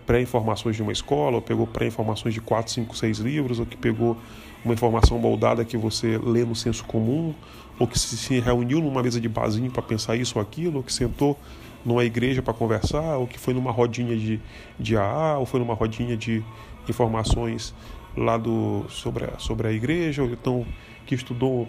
[0.04, 4.18] pré-informações de uma escola, ou pegou pré-informações de 4, 5, 6 livros, ou que pegou
[4.62, 7.34] uma informação moldada que você lê no senso comum,
[7.78, 10.92] ou que se reuniu numa mesa de barzinho para pensar isso ou aquilo, ou que
[10.92, 11.38] sentou
[11.82, 14.38] numa igreja para conversar, ou que foi numa rodinha de,
[14.78, 16.44] de AA, ou foi numa rodinha de
[16.90, 17.74] informações
[18.16, 20.66] lá do, sobre, a, sobre a igreja, ou então
[21.06, 21.68] que estudou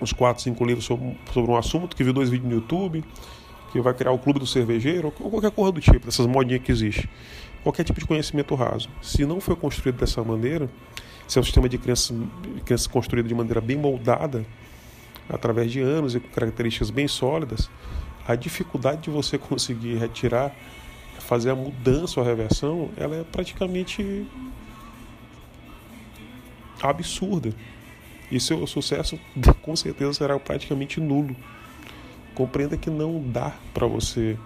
[0.00, 3.04] uns 4, 5 livros sobre, sobre um assunto, que viu dois vídeos no YouTube,
[3.72, 6.70] que vai criar o clube do cervejeiro, ou qualquer coisa do tipo, dessas modinhas que
[6.70, 7.08] existe.
[7.62, 8.88] Qualquer tipo de conhecimento raso.
[9.02, 10.70] Se não foi construído dessa maneira,
[11.26, 12.14] se é um sistema de crença,
[12.64, 14.46] crença construído de maneira bem moldada,
[15.28, 17.68] através de anos e com características bem sólidas,
[18.26, 20.54] a dificuldade de você conseguir retirar,
[21.26, 24.26] fazer a mudança ou a reversão, ela é praticamente
[26.80, 27.52] absurda.
[28.30, 29.18] E seu sucesso
[29.62, 31.36] com certeza será praticamente nulo.
[32.34, 34.36] Compreenda que não dá para você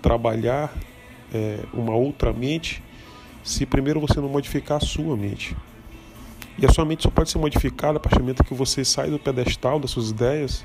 [0.00, 0.72] trabalhar
[1.32, 2.82] é, uma outra mente
[3.42, 5.56] se primeiro você não modificar a sua mente.
[6.58, 9.10] E a sua mente só pode ser modificada a partir do momento que você sai
[9.10, 10.64] do pedestal das suas ideias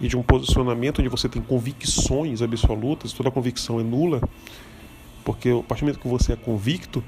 [0.00, 4.20] e de um posicionamento onde você tem convicções absolutas, toda convicção é nula,
[5.26, 7.02] porque a partir do momento que você é convicto,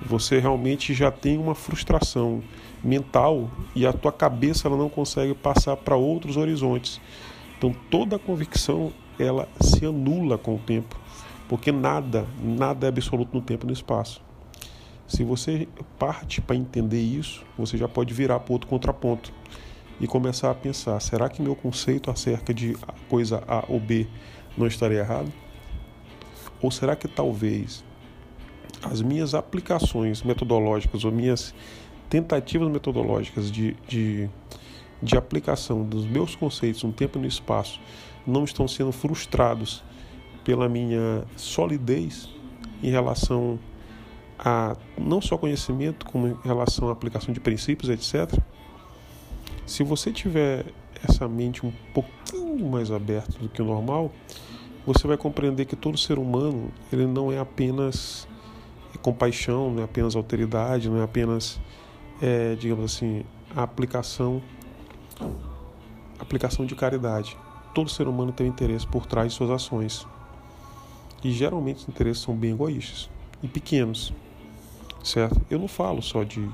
[0.00, 2.42] você realmente já tem uma frustração
[2.82, 6.98] mental e a tua cabeça ela não consegue passar para outros horizontes.
[7.58, 10.98] Então toda a convicção ela se anula com o tempo,
[11.50, 14.22] porque nada, nada é absoluto no tempo e no espaço.
[15.06, 15.68] Se você
[15.98, 19.30] parte para entender isso, você já pode virar para outro contraponto
[20.00, 22.74] e começar a pensar: será que meu conceito acerca de
[23.06, 24.06] coisa A ou B
[24.56, 25.30] não estaria errado?
[26.62, 27.84] Ou será que talvez
[28.82, 31.54] as minhas aplicações metodológicas ou minhas
[32.08, 34.28] tentativas metodológicas de, de
[35.02, 37.80] de aplicação dos meus conceitos no tempo e no espaço
[38.26, 39.82] não estão sendo frustrados
[40.44, 42.28] pela minha solidez
[42.82, 43.58] em relação
[44.38, 48.38] a não só conhecimento, como em relação à aplicação de princípios, etc.
[49.66, 50.64] Se você tiver
[51.06, 54.10] essa mente um pouquinho mais aberta do que o normal,
[54.86, 58.26] você vai compreender que todo ser humano ele não é apenas
[59.02, 61.58] compaixão, não é apenas alteridade, não é apenas,
[62.20, 63.24] é, digamos assim,
[63.56, 64.42] a aplicação
[66.18, 67.36] aplicação de caridade.
[67.74, 70.06] Todo ser humano tem interesse por trás de suas ações.
[71.24, 73.10] E geralmente os interesses são bem egoístas
[73.42, 74.12] e pequenos.
[75.02, 75.40] Certo?
[75.50, 76.46] Eu não falo só de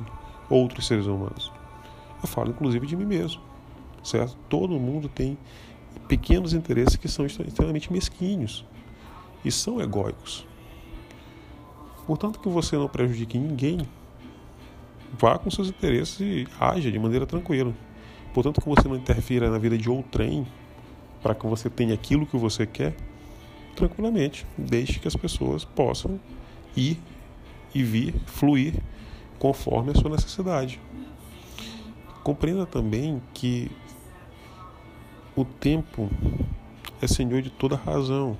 [0.49, 1.53] outros seres humanos.
[2.23, 3.41] Eu falo inclusive de mim mesmo.
[4.03, 4.37] Certo?
[4.49, 5.37] Todo mundo tem
[6.09, 8.65] pequenos interesses que são extremamente mesquinhos
[9.45, 10.47] e são egóicos.
[12.07, 13.87] Portanto, que você não prejudique ninguém,
[15.13, 17.75] vá com seus interesses e haja de maneira tranquila.
[18.33, 20.47] Portanto, que você não interfira na vida de outrem
[21.23, 22.95] para que você tenha aquilo que você quer,
[23.75, 26.21] tranquilamente, deixe que as pessoas possam
[26.77, 26.99] ir
[27.75, 28.75] e vir, fluir
[29.39, 30.81] conforme a sua necessidade.
[32.23, 33.71] Compreenda também que
[35.37, 36.11] o tempo
[37.01, 38.37] é senhor de toda razão.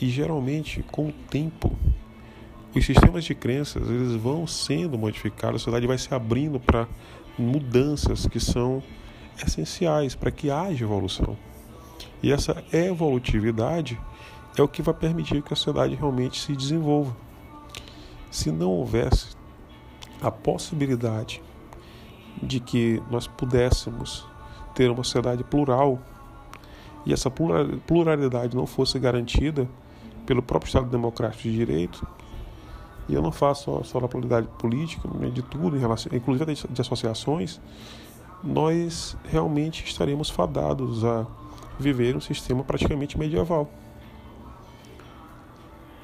[0.00, 1.70] E geralmente, com o tempo,
[2.74, 6.88] os sistemas de crenças eles vão sendo modificados, a sociedade vai se abrindo para
[7.38, 8.82] mudanças que são
[9.44, 11.36] essenciais para que haja evolução.
[12.22, 14.00] E essa evolutividade
[14.56, 17.14] é o que vai permitir que a sociedade realmente se desenvolva.
[18.30, 19.36] Se não houvesse
[20.22, 21.42] a possibilidade
[22.42, 24.26] de que nós pudéssemos
[24.74, 25.98] ter uma sociedade plural
[27.06, 29.68] e essa pluralidade não fosse garantida
[30.26, 32.06] pelo próprio Estado Democrático de Direito,
[33.08, 36.80] e eu não faço só, na pluralidade política, de tudo, em relação, inclusive de, de
[36.80, 37.60] associações,
[38.42, 41.26] nós realmente estaremos fadados a
[41.78, 43.68] viver um sistema praticamente medieval.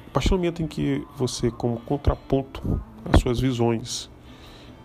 [0.07, 2.79] A partir do momento em que você, como contraponto
[3.11, 4.09] às suas visões,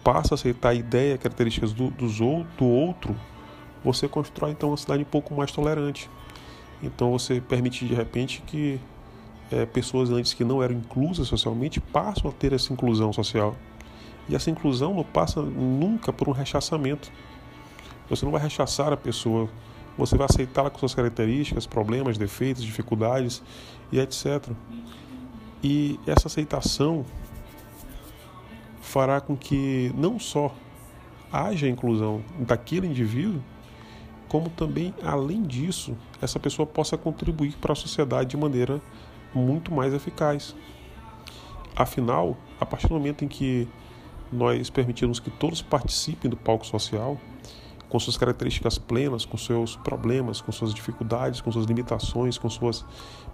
[0.03, 3.15] passa a aceitar a ideia, características do, dos, do outro,
[3.87, 6.11] você constrói então uma cidade um pouco mais tolerante.
[6.83, 8.81] Então você permite de repente que
[9.51, 13.55] é, pessoas antes que não eram inclusas socialmente passam a ter essa inclusão social.
[14.29, 17.13] E essa inclusão não passa nunca por um rechaçamento.
[18.11, 19.49] Você não vai rechaçar a pessoa,
[19.97, 23.41] você vai aceitá-la com suas características, problemas, defeitos, dificuldades
[23.93, 24.51] e etc.
[25.63, 27.07] E essa aceitação
[28.81, 30.53] fará com que não só
[31.33, 33.41] haja inclusão daquele indivíduo,
[34.29, 38.81] como também, além disso, essa pessoa possa contribuir para a sociedade de maneira
[39.35, 40.55] muito mais eficaz.
[41.75, 43.69] Afinal, a partir do momento em que
[44.33, 47.19] nós permitirmos que todos participem do palco social,
[47.89, 52.85] com suas características plenas, com seus problemas, com suas dificuldades, com suas limitações, com suas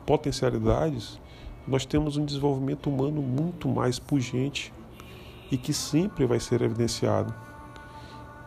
[0.04, 1.18] potencialidades,
[1.66, 4.72] nós temos um desenvolvimento humano muito mais pungente
[5.50, 7.34] e que sempre vai ser evidenciado.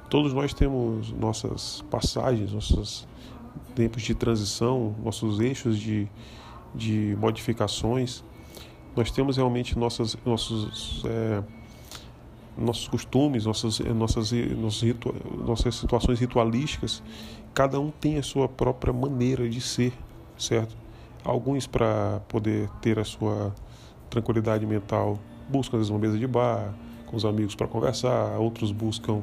[0.09, 3.07] Todos nós temos nossas passagens, nossos
[3.73, 6.07] tempos de transição, nossos eixos de,
[6.73, 8.23] de modificações.
[8.95, 11.43] Nós temos realmente nossas, nossos, é,
[12.57, 15.13] nossos costumes, nossas, nossas, nossas, ritu,
[15.45, 17.01] nossas situações ritualísticas.
[17.53, 19.91] Cada um tem a sua própria maneira de ser,
[20.37, 20.75] certo?
[21.23, 23.53] Alguns, para poder ter a sua
[24.09, 25.17] tranquilidade mental,
[25.49, 26.73] buscam às vezes uma mesa de bar,
[27.07, 29.21] com os amigos para conversar, outros buscam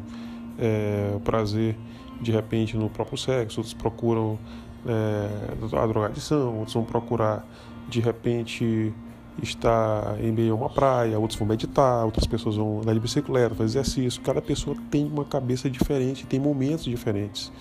[0.59, 1.77] é, prazer
[2.21, 4.39] de repente no próprio sexo, outros procuram
[4.87, 7.45] é, a drogadição, outros vão procurar
[7.89, 8.95] de repente
[9.43, 13.55] estar em meio a uma praia, outros vão meditar, outras pessoas vão andar de bicicleta,
[13.55, 14.21] fazer exercício.
[14.23, 17.53] Cada pessoa tem uma cabeça diferente, tem momentos diferentes,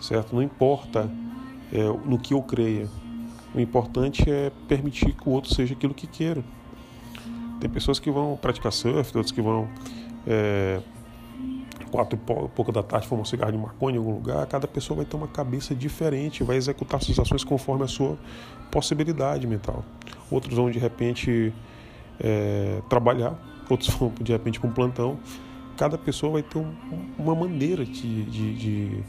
[0.00, 0.34] certo?
[0.34, 1.10] Não importa
[1.72, 2.88] é, no que eu creia,
[3.54, 6.42] o importante é permitir que o outro seja aquilo que queira.
[7.60, 9.68] Tem pessoas que vão praticar surf, outros que vão
[10.26, 10.80] é,
[11.94, 14.44] quatro e pouco da tarde fumar um cigarro de maconha em algum lugar.
[14.48, 18.18] Cada pessoa vai ter uma cabeça diferente, vai executar suas ações conforme a sua
[18.68, 19.84] possibilidade mental.
[20.28, 21.52] Outros vão de repente
[22.18, 23.38] é, trabalhar,
[23.70, 25.20] outros vão de repente para um plantão.
[25.76, 26.74] Cada pessoa vai ter um,
[27.16, 29.04] uma maneira de, de, de,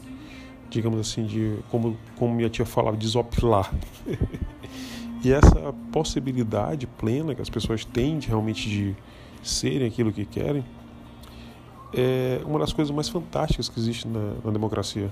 [0.70, 3.72] digamos assim, de como, como minha tia falava, desopilar.
[5.24, 8.96] e essa possibilidade plena que as pessoas têm de realmente de
[9.42, 10.64] serem aquilo que querem
[11.92, 15.10] é uma das coisas mais fantásticas que existe na, na democracia.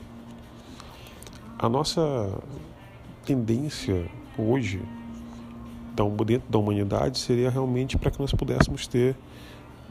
[1.58, 2.37] A nossa
[3.24, 4.06] tendência
[4.37, 4.82] hoje,
[6.26, 9.16] dentro da humanidade, seria realmente para que nós pudéssemos ter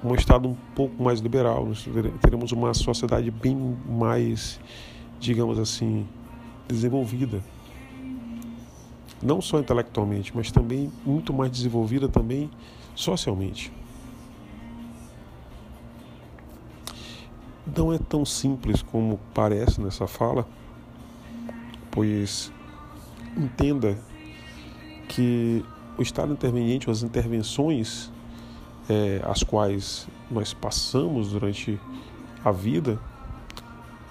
[0.03, 1.87] um Estado um pouco mais liberal, nós
[2.21, 3.55] teremos uma sociedade bem
[3.87, 4.59] mais,
[5.19, 6.05] digamos assim,
[6.67, 7.41] desenvolvida.
[9.21, 12.51] Não só intelectualmente, mas também muito mais desenvolvida também
[12.93, 13.71] socialmente.
[17.65, 20.47] Não é tão simples como parece nessa fala,
[21.91, 22.51] pois
[23.35, 23.97] entenda
[25.07, 25.63] que
[25.97, 28.11] o estado interveniente, as intervenções
[28.89, 31.79] é, as quais nós passamos durante
[32.43, 32.99] a vida,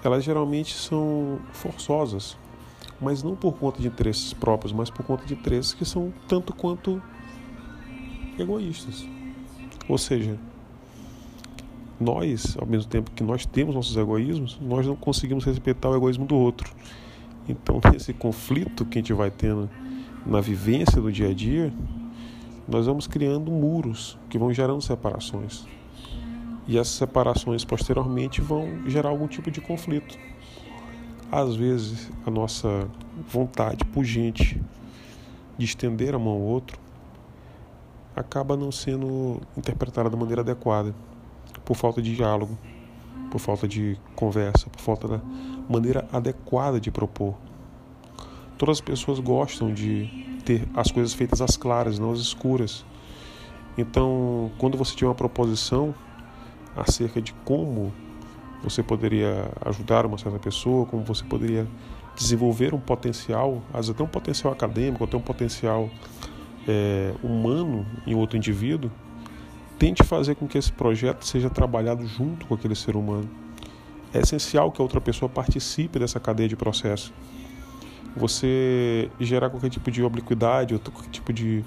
[0.03, 2.37] elas geralmente são forçosas,
[2.99, 6.53] mas não por conta de interesses próprios, mas por conta de interesses que são tanto
[6.53, 7.01] quanto
[8.37, 9.05] egoístas.
[9.87, 10.39] Ou seja,
[12.03, 16.25] nós, ao mesmo tempo que nós temos nossos egoísmos, nós não conseguimos respeitar o egoísmo
[16.25, 16.73] do outro.
[17.47, 19.69] Então, nesse conflito que a gente vai tendo
[20.25, 21.73] na vivência do dia a dia,
[22.67, 25.65] nós vamos criando muros que vão gerando separações.
[26.67, 30.17] E essas separações posteriormente vão gerar algum tipo de conflito.
[31.31, 32.87] Às vezes, a nossa
[33.27, 34.61] vontade pungente
[35.57, 36.79] de estender a mão ao outro
[38.15, 40.93] acaba não sendo interpretada da maneira adequada
[41.65, 42.57] por falta de diálogo,
[43.31, 45.21] por falta de conversa, por falta da
[45.69, 47.35] maneira adequada de propor.
[48.57, 50.09] Todas as pessoas gostam de
[50.45, 52.85] ter as coisas feitas às claras, não às escuras.
[53.77, 55.95] Então, quando você tiver uma proposição
[56.75, 57.93] acerca de como
[58.63, 61.67] você poderia ajudar uma certa pessoa, como você poderia
[62.15, 65.89] desenvolver um potencial, às vezes até um potencial acadêmico, até um potencial
[66.67, 68.91] é, humano em outro indivíduo,
[69.83, 73.29] tente fazer com que esse projeto seja trabalhado junto com aquele ser humano.
[74.13, 77.13] É essencial que a outra pessoa participe dessa cadeia de processo.
[78.15, 81.65] Você gerar qualquer tipo de obliquidade ou qualquer tipo de,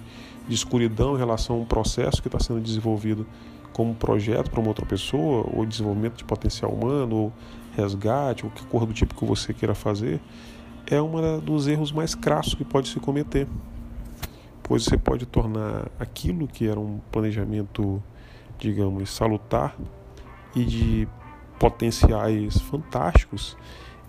[0.49, 3.27] de escuridão em relação a um processo que está sendo desenvolvido
[3.75, 7.33] como projeto para uma outra pessoa, ou desenvolvimento de potencial humano, ou
[7.77, 10.23] resgate, ou que cor do tipo que você queira fazer,
[10.87, 13.47] é um dos erros mais crassos que pode se cometer
[14.67, 18.03] pois você pode tornar aquilo que era um planejamento,
[18.59, 19.77] digamos, salutar
[20.55, 21.09] e de
[21.59, 23.57] potenciais fantásticos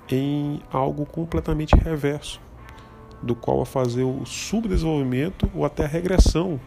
[0.10, 2.40] em algo completamente reverso,
[3.22, 6.60] do qual a fazer o subdesenvolvimento ou até a regressão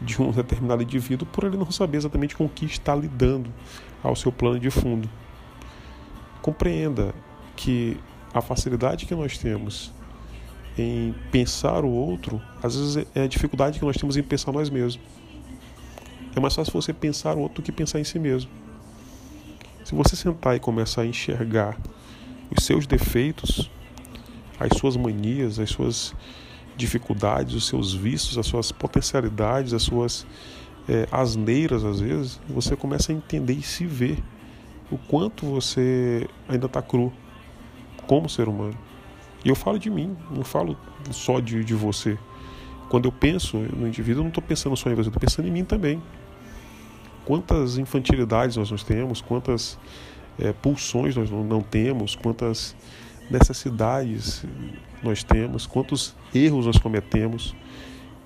[0.00, 3.50] de um determinado indivíduo por ele não saber exatamente com o que está lidando
[4.02, 5.08] ao seu plano de fundo.
[6.42, 7.14] Compreenda
[7.56, 7.96] que
[8.32, 9.92] a facilidade que nós temos
[10.76, 14.68] em pensar o outro, às vezes é a dificuldade que nós temos em pensar nós
[14.68, 15.00] mesmos.
[16.36, 18.50] É mais fácil você pensar o outro do que pensar em si mesmo.
[19.84, 21.76] Se você sentar e começar a enxergar
[22.50, 23.70] os seus defeitos,
[24.58, 26.14] as suas manias, as suas
[26.76, 30.26] dificuldades, os seus vícios, as suas potencialidades, as suas
[30.88, 34.18] é, asneiras às vezes, você começa a entender e se ver
[34.90, 37.12] o quanto você ainda está cru
[38.06, 38.76] como ser humano.
[39.44, 40.76] E eu falo de mim, não falo
[41.10, 42.18] só de, de você.
[42.88, 45.50] Quando eu penso no indivíduo, eu não estou pensando só em você, estou pensando em
[45.50, 46.02] mim também.
[47.24, 49.78] Quantas infantilidades nós não temos, quantas
[50.38, 52.76] é, pulsões nós não temos, quantas
[53.30, 54.44] necessidades
[55.02, 57.54] nós temos, quantos erros nós cometemos,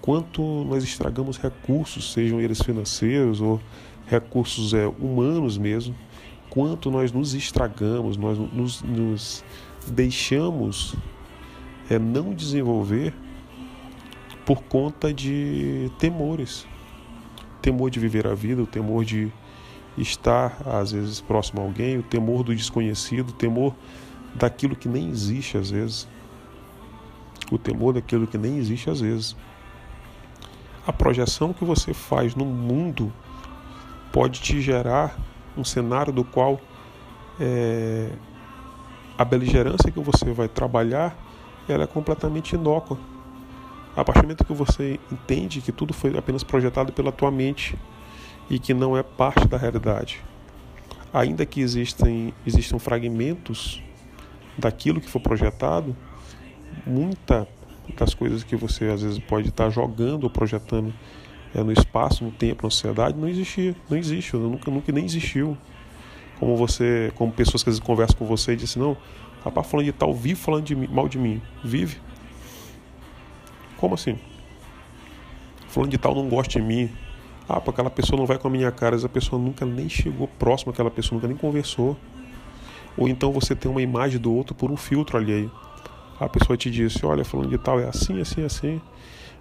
[0.01, 3.61] quanto nós estragamos recursos, sejam eles financeiros ou
[4.07, 5.95] recursos é, humanos mesmo,
[6.51, 9.45] quanto nós nos estragamos, nós nos, nos
[9.87, 10.95] deixamos
[11.91, 13.15] é, não desenvolver
[14.45, 16.67] por conta de temores.
[17.69, 19.31] Temor de viver a vida, o temor de
[19.99, 23.75] estar às vezes próximo a alguém, o temor do desconhecido, o temor
[24.35, 26.09] daquilo que nem existe às vezes.
[27.53, 29.37] O temor daquilo que nem existe às vezes.
[30.87, 33.13] A projeção que você faz no mundo
[34.15, 35.15] pode te gerar
[35.55, 36.59] um cenário do qual
[37.39, 38.09] é,
[39.19, 41.15] a beligerância que você vai trabalhar
[41.69, 42.97] ela é completamente inócua.
[43.99, 47.77] A partir do momento que você entende que tudo foi apenas projetado pela tua mente
[48.49, 50.23] e que não é parte da realidade,
[51.13, 53.83] ainda que existem, existam fragmentos
[54.57, 55.97] daquilo que foi projetado,
[56.87, 57.49] muita
[57.97, 60.95] das coisas que você às vezes pode estar jogando ou projetando
[61.53, 65.59] é, no espaço, no tempo, na sociedade, não existia, não existe, nunca, nunca nem existiu
[66.39, 68.97] como você, como pessoas que às vezes conversam com você e dizem, não,
[69.43, 71.43] rapaz, falando de tal, vive falando de mim, mal de mim.
[71.65, 71.97] Vive?
[73.79, 74.19] Como assim?
[75.69, 76.91] Falando de tal, não gosta de mim.
[77.49, 80.29] Ah, porque aquela pessoa não vai com a minha cara, essa pessoa nunca nem chegou
[80.39, 81.97] próximo àquela pessoa, nunca nem conversou.
[82.97, 85.51] Ou então você tem uma imagem do outro por um filtro alheio.
[86.21, 88.81] A pessoa te disse, olha, falando de tal é assim, assim, assim.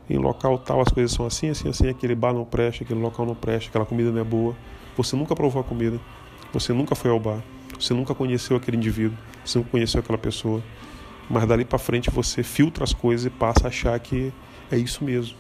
[0.10, 1.90] Em local tal as coisas são assim, assim, assim.
[1.90, 4.56] Aquele bar não presta, aquele local não presta, aquela comida não é boa.
[4.96, 6.00] Você nunca provou a comida.
[6.54, 7.44] Você nunca foi ao bar,
[7.78, 10.64] você nunca conheceu aquele indivíduo, você nunca conheceu aquela pessoa,
[11.30, 14.34] mas dali para frente você filtra as coisas e passa a achar que
[14.72, 15.36] é isso mesmo.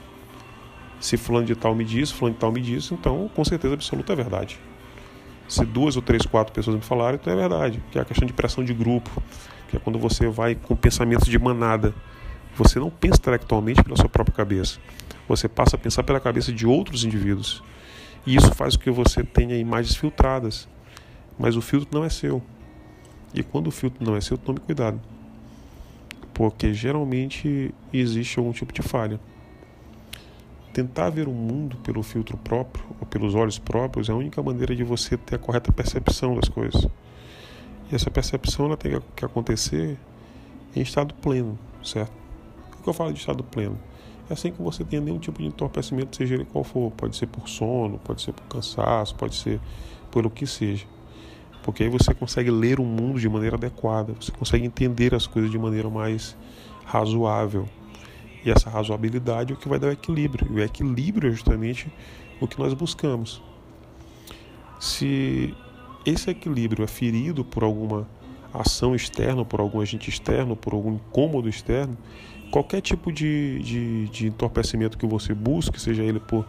[1.00, 4.14] Se fulano de tal me diz, fulano de tal me diz, então com certeza absoluta
[4.14, 4.60] é verdade.
[5.48, 7.82] Se duas ou três, quatro pessoas me falarem, então é verdade.
[7.92, 9.10] Que é a questão de pressão de grupo,
[9.70, 11.94] que é quando você vai com pensamentos de manada.
[12.56, 14.80] Você não pensa intelectualmente pela sua própria cabeça.
[15.28, 17.64] Você passa a pensar pela cabeça de outros indivíduos.
[18.26, 20.68] E isso faz com que você tenha imagens filtradas
[21.38, 22.42] mas o filtro não é seu.
[23.34, 25.00] E quando o filtro não é seu, tome cuidado.
[26.38, 29.20] Porque geralmente existe algum tipo de falha.
[30.72, 34.76] Tentar ver o mundo pelo filtro próprio ou pelos olhos próprios é a única maneira
[34.76, 36.88] de você ter a correta percepção das coisas.
[37.92, 39.98] E essa percepção ela tem que acontecer
[40.76, 42.14] em estado pleno, certo?
[42.78, 43.80] O que eu falo de estado pleno?
[44.30, 46.92] É assim que você tenha nenhum tipo de entorpecimento, seja ele qual for.
[46.92, 49.60] Pode ser por sono, pode ser por cansaço, pode ser
[50.12, 50.86] pelo que seja.
[51.68, 55.52] Porque aí você consegue ler o mundo de maneira adequada, você consegue entender as coisas
[55.52, 56.34] de maneira mais
[56.86, 57.68] razoável.
[58.46, 60.48] E essa razoabilidade é o que vai dar o equilíbrio.
[60.50, 61.92] E o equilíbrio é justamente
[62.40, 63.44] o que nós buscamos.
[64.80, 65.54] Se
[66.06, 68.08] esse equilíbrio é ferido por alguma
[68.54, 71.98] ação externa, por algum agente externo, por algum incômodo externo,
[72.50, 76.48] qualquer tipo de, de, de entorpecimento que você busque, seja ele por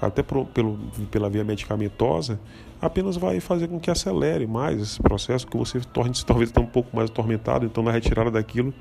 [0.00, 0.78] até por, pelo,
[1.10, 2.38] pela via medicamentosa,
[2.80, 6.66] apenas vai fazer com que acelere mais esse processo, que você torne-se talvez até um
[6.66, 8.72] pouco mais atormentado, então na retirada daquilo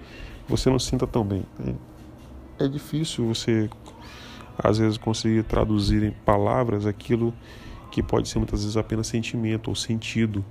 [0.48, 1.44] você não se sinta tão bem.
[2.60, 3.70] É difícil você,
[4.58, 7.34] às vezes, conseguir traduzir em palavras aquilo
[7.92, 10.44] que pode ser muitas vezes apenas sentimento ou sentido,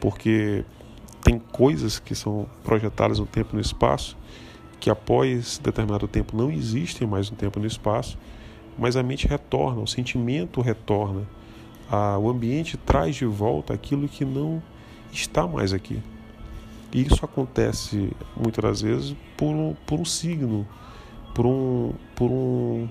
[0.00, 0.64] porque
[1.22, 4.16] tem coisas que são projetadas no tempo e no espaço
[4.78, 8.18] que após determinado tempo não existem mais no tempo e no espaço,
[8.78, 11.26] mas a mente retorna, o sentimento retorna
[11.90, 14.62] a, o ambiente traz de volta aquilo que não
[15.12, 16.02] está mais aqui.
[16.92, 20.66] E isso acontece muitas das vezes por um, por um signo,
[21.34, 22.88] por um, por um,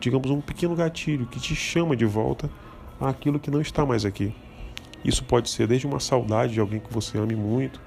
[0.00, 2.50] digamos, um pequeno gatilho que te chama de volta
[3.00, 4.34] àquilo que não está mais aqui.
[5.04, 7.80] Isso pode ser desde uma saudade de alguém que você ame muito,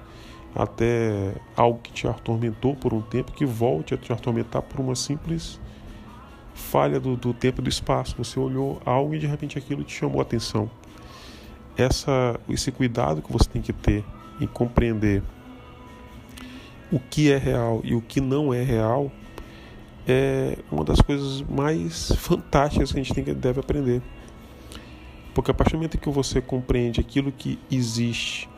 [0.54, 4.94] até algo que te atormentou por um tempo, que volte a te atormentar por uma
[4.94, 5.60] simples
[6.56, 8.16] falha do, do tempo e do espaço.
[8.18, 10.68] Você olhou algo e de repente aquilo te chamou a atenção.
[11.76, 14.04] Essa, esse cuidado que você tem que ter
[14.40, 15.22] em compreender
[16.90, 19.10] o que é real e o que não é real
[20.08, 24.00] é uma das coisas mais fantásticas que a gente tem deve aprender.
[25.34, 28.48] Porque a partir do momento que você compreende aquilo que existe,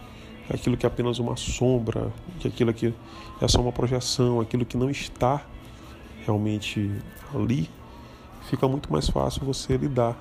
[0.49, 2.95] aquilo que é apenas uma sombra, que aquilo que
[3.41, 5.45] é só uma projeção, aquilo que não está
[6.25, 6.91] realmente
[7.35, 7.69] ali,
[8.49, 10.17] fica muito mais fácil você lidar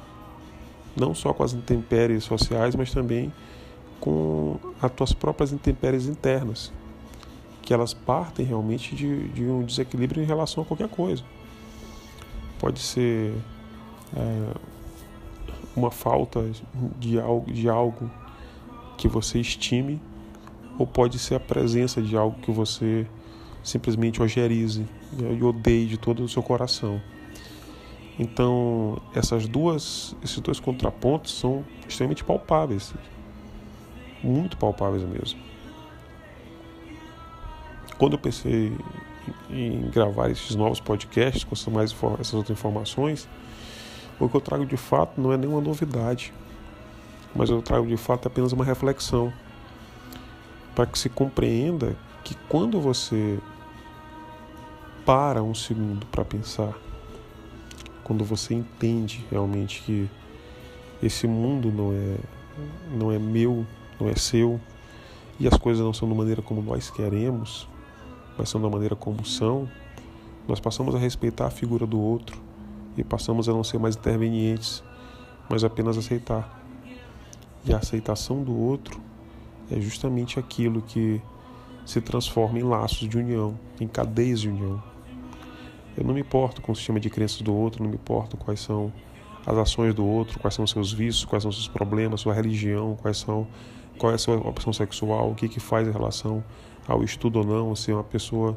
[0.96, 3.32] não só com as intempéries sociais, mas também
[4.00, 6.72] com as tuas próprias intempéries internas,
[7.62, 11.24] que elas partem realmente de, de um desequilíbrio em relação a qualquer coisa.
[12.60, 13.34] Pode ser
[14.16, 14.54] é,
[15.76, 16.50] uma falta
[17.00, 18.10] de algo, de algo
[18.98, 20.02] que você estime,
[20.80, 23.06] ou pode ser a presença de algo que você
[23.64, 24.86] simplesmente ojerize
[25.20, 27.02] e odeie de todo o seu coração.
[28.20, 32.94] Então, essas duas, esses dois contrapontos são extremamente palpáveis,
[34.24, 35.40] muito palpáveis mesmo.
[37.98, 38.76] Quando eu pensei
[39.50, 43.28] em gravar esses novos podcasts com essas, mais, essas outras informações,
[44.20, 46.34] o que eu trago de fato não é nenhuma novidade,
[47.36, 49.32] mas eu trago de fato apenas uma reflexão
[50.74, 53.40] para que se compreenda que quando você
[55.06, 56.74] para um segundo para pensar
[58.08, 60.10] quando você entende realmente que
[61.04, 62.16] esse mundo não é
[62.98, 63.68] não é meu,
[64.00, 64.60] não é seu
[65.38, 67.68] e as coisas não são da maneira como nós queremos,
[68.38, 69.70] mas são da maneira como são,
[70.48, 72.42] nós passamos a respeitar a figura do outro
[72.96, 74.82] e passamos a não ser mais intervenientes,
[75.50, 76.64] mas apenas aceitar.
[77.66, 79.00] E a aceitação do outro
[79.70, 81.22] é justamente aquilo que
[81.86, 84.82] se transforma em laços de união, em cadeias de união.
[85.98, 88.60] Eu não me importo com o sistema de crenças do outro, não me importo quais
[88.60, 88.94] são
[89.46, 92.34] as ações do outro, quais são os seus vícios, quais são os seus problemas, sua
[92.34, 93.48] religião, quais são,
[93.98, 96.44] qual é a sua opção sexual, o que, que faz em relação
[96.88, 98.56] ao estudo ou não, se é uma pessoa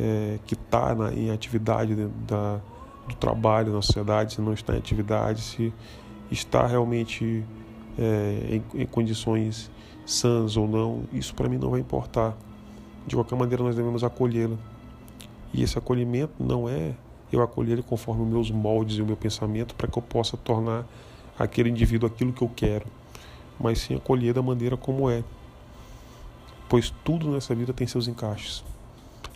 [0.00, 1.94] é, que está em atividade
[2.26, 2.60] da,
[3.06, 5.72] do trabalho na sociedade, se não está em atividade, se
[6.30, 7.44] está realmente
[7.98, 9.70] é, em, em condições
[10.04, 12.36] sãs ou não, isso para mim não vai importar.
[13.06, 14.56] De qualquer maneira, nós devemos acolhê-la.
[15.54, 16.94] E esse acolhimento não é
[17.32, 20.36] eu acolher ele conforme os meus moldes e o meu pensamento para que eu possa
[20.36, 20.84] tornar
[21.38, 22.86] aquele indivíduo aquilo que eu quero,
[23.58, 25.22] mas sim acolher da maneira como é.
[26.68, 28.64] Pois tudo nessa vida tem seus encaixes.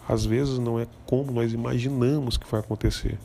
[0.09, 3.17] Às vezes não é como nós imaginamos que vai acontecer,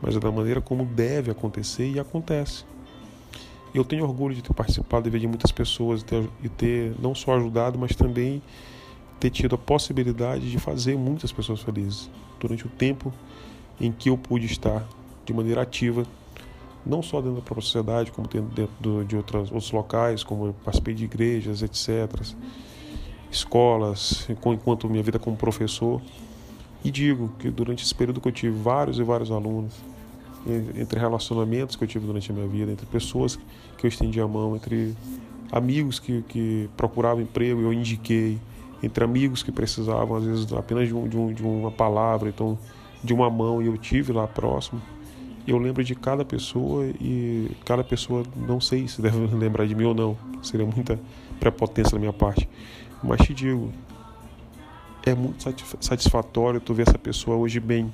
[0.00, 2.64] mas é da maneira como deve acontecer e acontece.
[3.74, 6.94] Eu tenho orgulho de ter participado de ver de muitas pessoas e ter, e ter
[6.98, 8.42] não só ajudado, mas também
[9.20, 12.10] ter tido a possibilidade de fazer muitas pessoas felizes
[12.40, 13.12] durante o tempo
[13.80, 14.84] em que eu pude estar
[15.24, 16.04] de maneira ativa,
[16.84, 20.94] não só dentro da própria sociedade, como dentro de outras, outros locais, como eu participei
[20.94, 22.10] de igrejas, etc.,
[23.30, 26.00] escolas, enquanto minha vida como professor.
[26.82, 29.74] E digo que durante esse período que eu tive vários e vários alunos,
[30.74, 33.38] entre relacionamentos que eu tive durante a minha vida, entre pessoas
[33.76, 34.96] que eu estendi a mão, entre
[35.52, 38.38] amigos que, que procuravam emprego, eu indiquei,
[38.82, 42.58] entre amigos que precisavam, às vezes, apenas de, um, de, um, de uma palavra, então,
[43.02, 44.80] de uma mão, e eu tive lá próximo.
[45.46, 49.84] Eu lembro de cada pessoa e cada pessoa, não sei se deve lembrar de mim
[49.84, 50.98] ou não, seria muita
[51.38, 52.48] prepotência da minha parte,
[53.02, 53.72] mas te digo,
[55.04, 55.42] é muito
[55.80, 57.90] satisfatório tu ver essa pessoa hoje bem.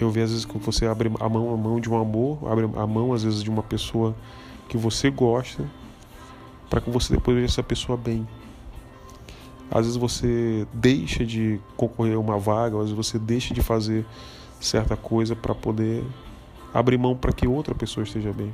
[0.00, 2.64] Eu vejo às vezes que você abre a mão, a mão de um amor, abre
[2.64, 4.16] a mão às vezes de uma pessoa
[4.66, 5.68] que você gosta,
[6.70, 8.26] para que você depois veja essa pessoa bem.
[9.70, 14.04] Às vezes você deixa de concorrer a uma vaga, às vezes você deixa de fazer
[14.60, 16.04] certa coisa para poder
[16.74, 18.52] abrir mão para que outra pessoa esteja bem.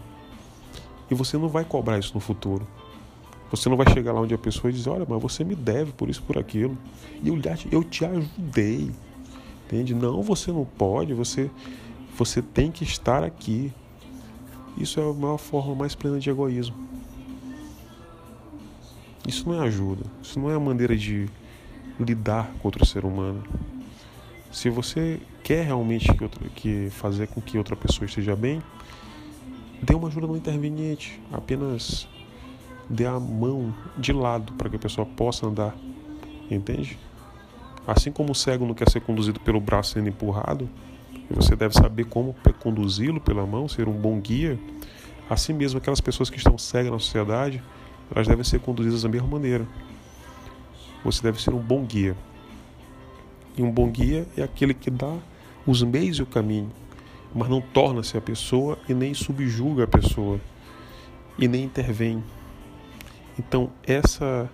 [1.11, 2.67] E você não vai cobrar isso no futuro.
[3.51, 6.11] Você não vai chegar lá onde a pessoa diz: Olha, mas você me deve por
[6.11, 6.77] isso, por aquilo.
[7.23, 7.39] E eu,
[7.71, 8.91] eu te ajudei.
[9.65, 9.95] Entende?
[9.95, 11.15] Não, você não pode.
[11.15, 11.51] Você,
[12.17, 13.73] você tem que estar aqui.
[14.77, 16.77] Isso é a maior forma mais plena de egoísmo.
[19.27, 20.05] Isso não é ajuda.
[20.23, 21.27] Isso não é a maneira de
[21.99, 23.43] lidar com outro ser humano.
[24.53, 28.63] Se você quer realmente que, que fazer com que outra pessoa esteja bem,
[29.83, 31.21] dê uma ajuda no interveniente.
[31.33, 32.07] Apenas
[32.89, 35.75] dê a mão de lado para que a pessoa possa andar.
[36.49, 36.97] Entende?
[37.85, 40.69] Assim como o cego não quer ser conduzido pelo braço sendo empurrado,
[41.29, 44.59] você deve saber como conduzi-lo pela mão, ser um bom guia.
[45.29, 47.61] Assim mesmo, aquelas pessoas que estão cegas na sociedade
[48.15, 49.67] elas devem ser conduzidas da mesma maneira.
[51.05, 52.17] Você deve ser um bom guia.
[53.57, 55.17] E um bom guia é aquele que dá
[55.67, 56.71] os meios e o caminho,
[57.35, 60.41] mas não torna-se a pessoa e nem subjuga a pessoa
[61.39, 62.23] e nem intervém.
[63.39, 64.51] Então, essa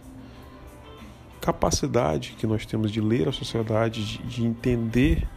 [1.41, 5.29] capacidade que nós temos de ler a sociedade, de, de entender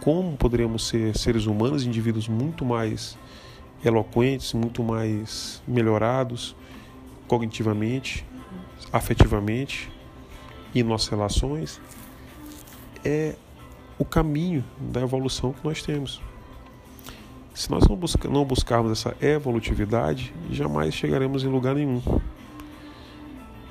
[0.00, 3.18] como poderíamos ser seres humanos, indivíduos muito mais
[3.84, 6.56] eloquentes, muito mais melhorados,
[7.32, 8.26] cognitivamente,
[8.92, 9.90] afetivamente
[10.74, 11.80] e em nossas relações
[13.02, 13.36] é
[13.98, 16.20] o caminho da evolução que nós temos.
[17.54, 17.98] Se nós não,
[18.30, 22.02] não buscarmos essa evolutividade, jamais chegaremos em lugar nenhum.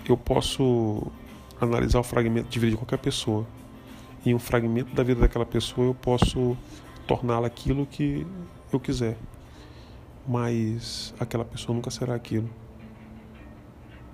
[0.10, 1.12] Eu posso
[1.60, 3.46] analisar o fragmento de vida de qualquer pessoa.
[4.26, 6.58] E um fragmento da vida daquela pessoa eu posso
[7.06, 8.26] torná-la aquilo que
[8.74, 9.20] eu quiser.
[10.28, 12.50] Mas aquela pessoa nunca será aquilo.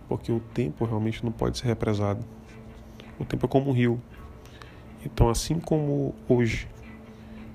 [0.08, 2.24] Porque o tempo realmente não pode ser represado.
[3.20, 4.02] O tempo é como um rio.
[5.06, 6.68] Então, assim como hoje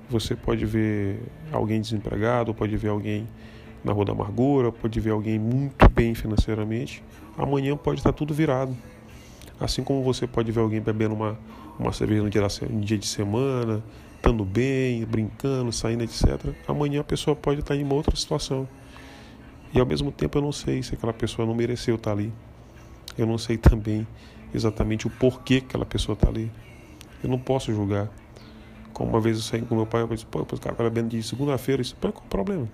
[0.09, 3.26] você pode ver alguém desempregado, pode ver alguém
[3.84, 7.03] na rua da amargura, pode ver alguém muito bem financeiramente,
[7.36, 8.76] amanhã pode estar tudo virado.
[9.59, 11.38] Assim como você pode ver alguém bebendo uma,
[11.78, 13.82] uma cerveja no dia, no dia de semana,
[14.16, 16.55] estando bem, brincando, saindo, etc.
[16.66, 18.68] Amanhã a pessoa pode estar em uma outra situação.
[19.75, 22.33] E ao mesmo tempo eu não sei se aquela pessoa não mereceu estar ali.
[23.16, 24.07] Eu não sei também
[24.55, 26.51] exatamente o porquê que aquela pessoa está ali.
[27.23, 28.09] Eu não posso julgar.
[28.93, 31.23] Como uma vez eu saí com meu pai, eu disse, pô, o cara tá de
[31.23, 32.68] segunda-feira, isso, qual é o problema?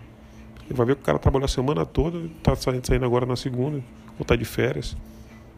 [0.66, 3.76] Ele vai ver que o cara trabalhou a semana toda, está saindo agora na segunda,
[4.18, 4.96] ou está de férias.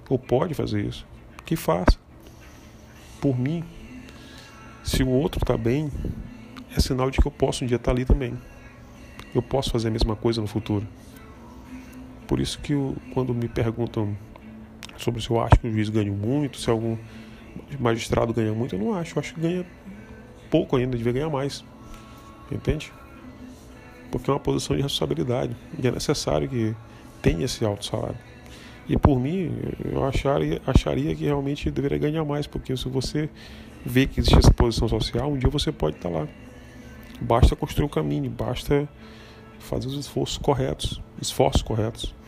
[0.08, 1.06] Ou pode fazer isso.
[1.44, 1.98] Que faça.
[3.20, 3.64] Por mim,
[4.84, 5.90] se o outro está bem,
[6.76, 8.38] é sinal de que eu posso um dia estar tá ali também.
[9.34, 10.86] Eu posso fazer a mesma coisa no futuro.
[12.30, 14.16] Por isso que eu, quando me perguntam
[14.96, 16.96] sobre se eu acho que o juiz ganha muito, se algum
[17.76, 19.16] magistrado ganha muito, eu não acho.
[19.16, 19.66] Eu acho que ganha
[20.48, 21.64] pouco ainda, devia ganhar mais.
[22.52, 22.92] Entende?
[24.12, 25.56] Porque é uma posição de responsabilidade.
[25.76, 26.72] E é necessário que
[27.20, 28.18] tenha esse alto salário.
[28.88, 29.52] E por mim,
[29.84, 33.28] eu acharia, acharia que realmente deveria ganhar mais, porque se você
[33.84, 36.28] vê que existe essa posição social, um dia você pode estar lá.
[37.20, 38.88] Basta construir o caminho, basta
[39.58, 42.19] fazer os esforços corretos, esforços corretos.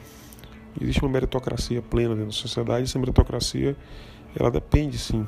[0.81, 3.77] Existe uma meritocracia plena dentro da sociedade, essa meritocracia
[4.35, 5.27] ela depende sim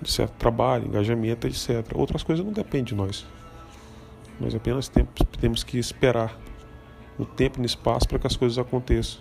[0.00, 1.86] de certo trabalho, engajamento, etc.
[1.94, 3.24] Outras coisas não dependem de nós.
[4.40, 4.90] Nós apenas
[5.40, 6.36] temos que esperar
[7.18, 9.20] o tempo e o espaço para que as coisas aconteçam.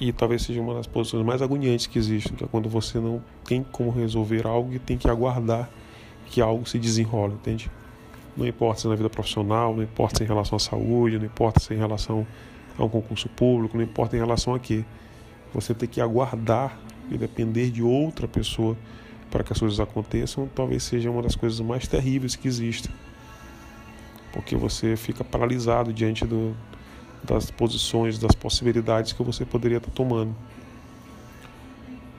[0.00, 3.20] E talvez seja uma das posições mais agoniantes que existem, que é quando você não
[3.44, 5.68] tem como resolver algo e tem que aguardar
[6.26, 7.68] que algo se desenrole, entende?
[8.36, 11.18] Não importa se é na vida profissional, não importa se é em relação à saúde,
[11.18, 12.24] não importa se é em relação
[12.78, 14.84] a um concurso público, não importa em relação a quê.
[15.52, 16.78] Você tem que aguardar
[17.10, 18.76] e depender de outra pessoa
[19.30, 22.90] para que as coisas aconteçam, talvez seja uma das coisas mais terríveis que existem.
[24.32, 26.54] Porque você fica paralisado diante do,
[27.24, 30.34] das posições, das possibilidades que você poderia estar tomando.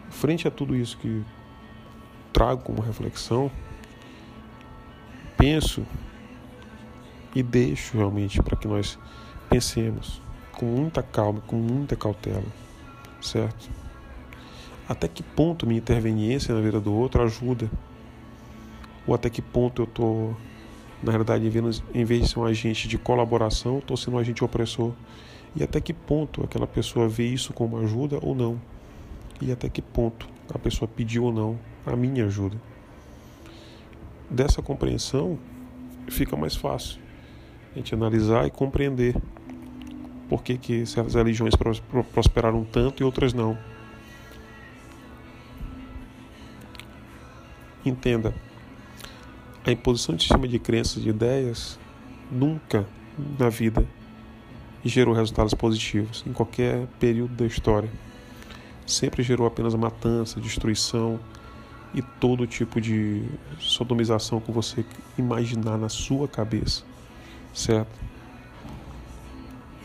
[0.09, 1.23] Frente a tudo isso que
[2.33, 3.49] trago como reflexão,
[5.37, 5.85] penso
[7.33, 8.99] e deixo realmente para que nós
[9.49, 10.21] pensemos
[10.59, 12.43] com muita calma, com muita cautela,
[13.21, 13.69] certo?
[14.89, 17.71] até que ponto minha interveniência na vida do outro ajuda,
[19.07, 20.35] ou até que ponto eu estou,
[21.01, 21.45] na realidade,
[21.93, 24.91] em vez de ser um agente de colaboração, estou sendo um agente opressor,
[25.55, 28.59] e até que ponto aquela pessoa vê isso como ajuda ou não,
[29.39, 32.57] e até que ponto a pessoa pediu ou não a minha ajuda.
[34.29, 35.39] Dessa compreensão
[36.09, 36.99] fica mais fácil
[37.73, 39.15] a gente analisar e compreender
[40.29, 41.53] por que, que certas religiões
[42.13, 43.57] prosperaram tanto e outras não
[47.85, 48.35] Entenda,
[49.65, 51.79] a imposição de sistema de crenças e de ideias
[52.29, 52.85] nunca
[53.39, 53.87] na vida
[54.83, 57.89] gerou resultados positivos em qualquer período da história.
[58.85, 61.19] Sempre gerou apenas matança, destruição
[61.93, 63.23] e todo tipo de
[63.59, 64.85] sodomização que você
[65.17, 66.83] imaginar na sua cabeça,
[67.53, 68.08] certo?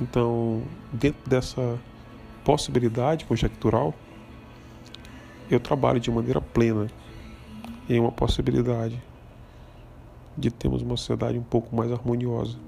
[0.01, 1.79] Então, dentro dessa
[2.45, 3.95] possibilidade conjectural,
[5.51, 6.89] eu trabalho de maneira plena
[7.89, 9.01] em uma possibilidade
[10.37, 12.59] de termos uma sociedade um pouco mais harmoniosa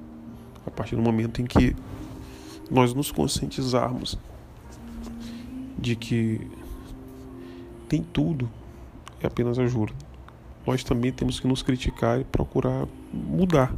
[0.67, 1.75] a partir do momento em que
[2.71, 4.19] nós nos conscientizarmos
[5.79, 6.41] de que
[7.89, 8.49] tem tudo
[9.21, 9.93] é apenas ajuda.
[10.67, 13.73] Nós também temos que nos criticar e procurar mudar.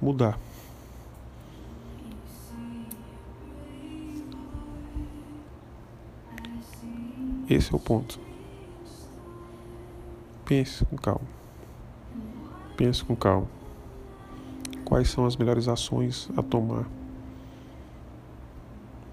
[0.00, 0.38] Mudar.
[7.50, 8.20] Esse é o ponto.
[10.44, 11.26] Pense com calma.
[12.76, 13.48] Pense com calma.
[14.84, 16.86] Quais são as melhores ações a tomar?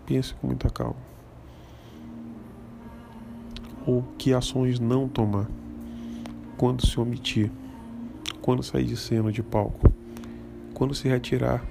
[0.05, 0.95] Pense com muita calma.
[3.87, 5.47] Ou que ações não tomar?
[6.57, 7.51] Quando se omitir?
[8.41, 9.91] Quando sair de cena de palco?
[10.75, 11.65] Quando se retirar?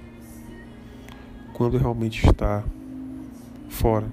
[1.52, 2.64] Quando realmente está
[3.68, 4.08] fora?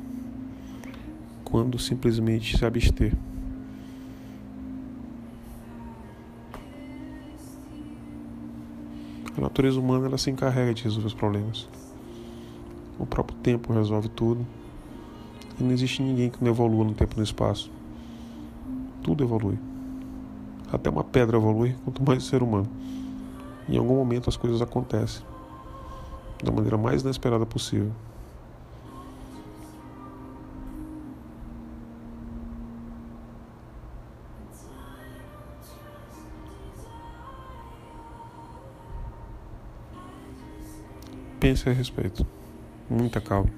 [1.52, 3.14] quando simplesmente se abster.
[9.38, 11.68] A natureza humana ela se encarrega de resolver os problemas.
[12.98, 14.48] O próprio tempo resolve tudo.
[15.60, 17.70] E não existe ninguém que não evolua no tempo e no espaço.
[19.04, 19.60] Tudo evolui.
[20.72, 22.70] Até uma pedra evolui, quanto mais o ser humano.
[23.70, 25.26] Em algum momento as coisas acontecem
[26.44, 27.92] da maneira mais inesperada possível.
[41.40, 42.26] Pense a respeito.
[42.88, 43.50] Muita calma.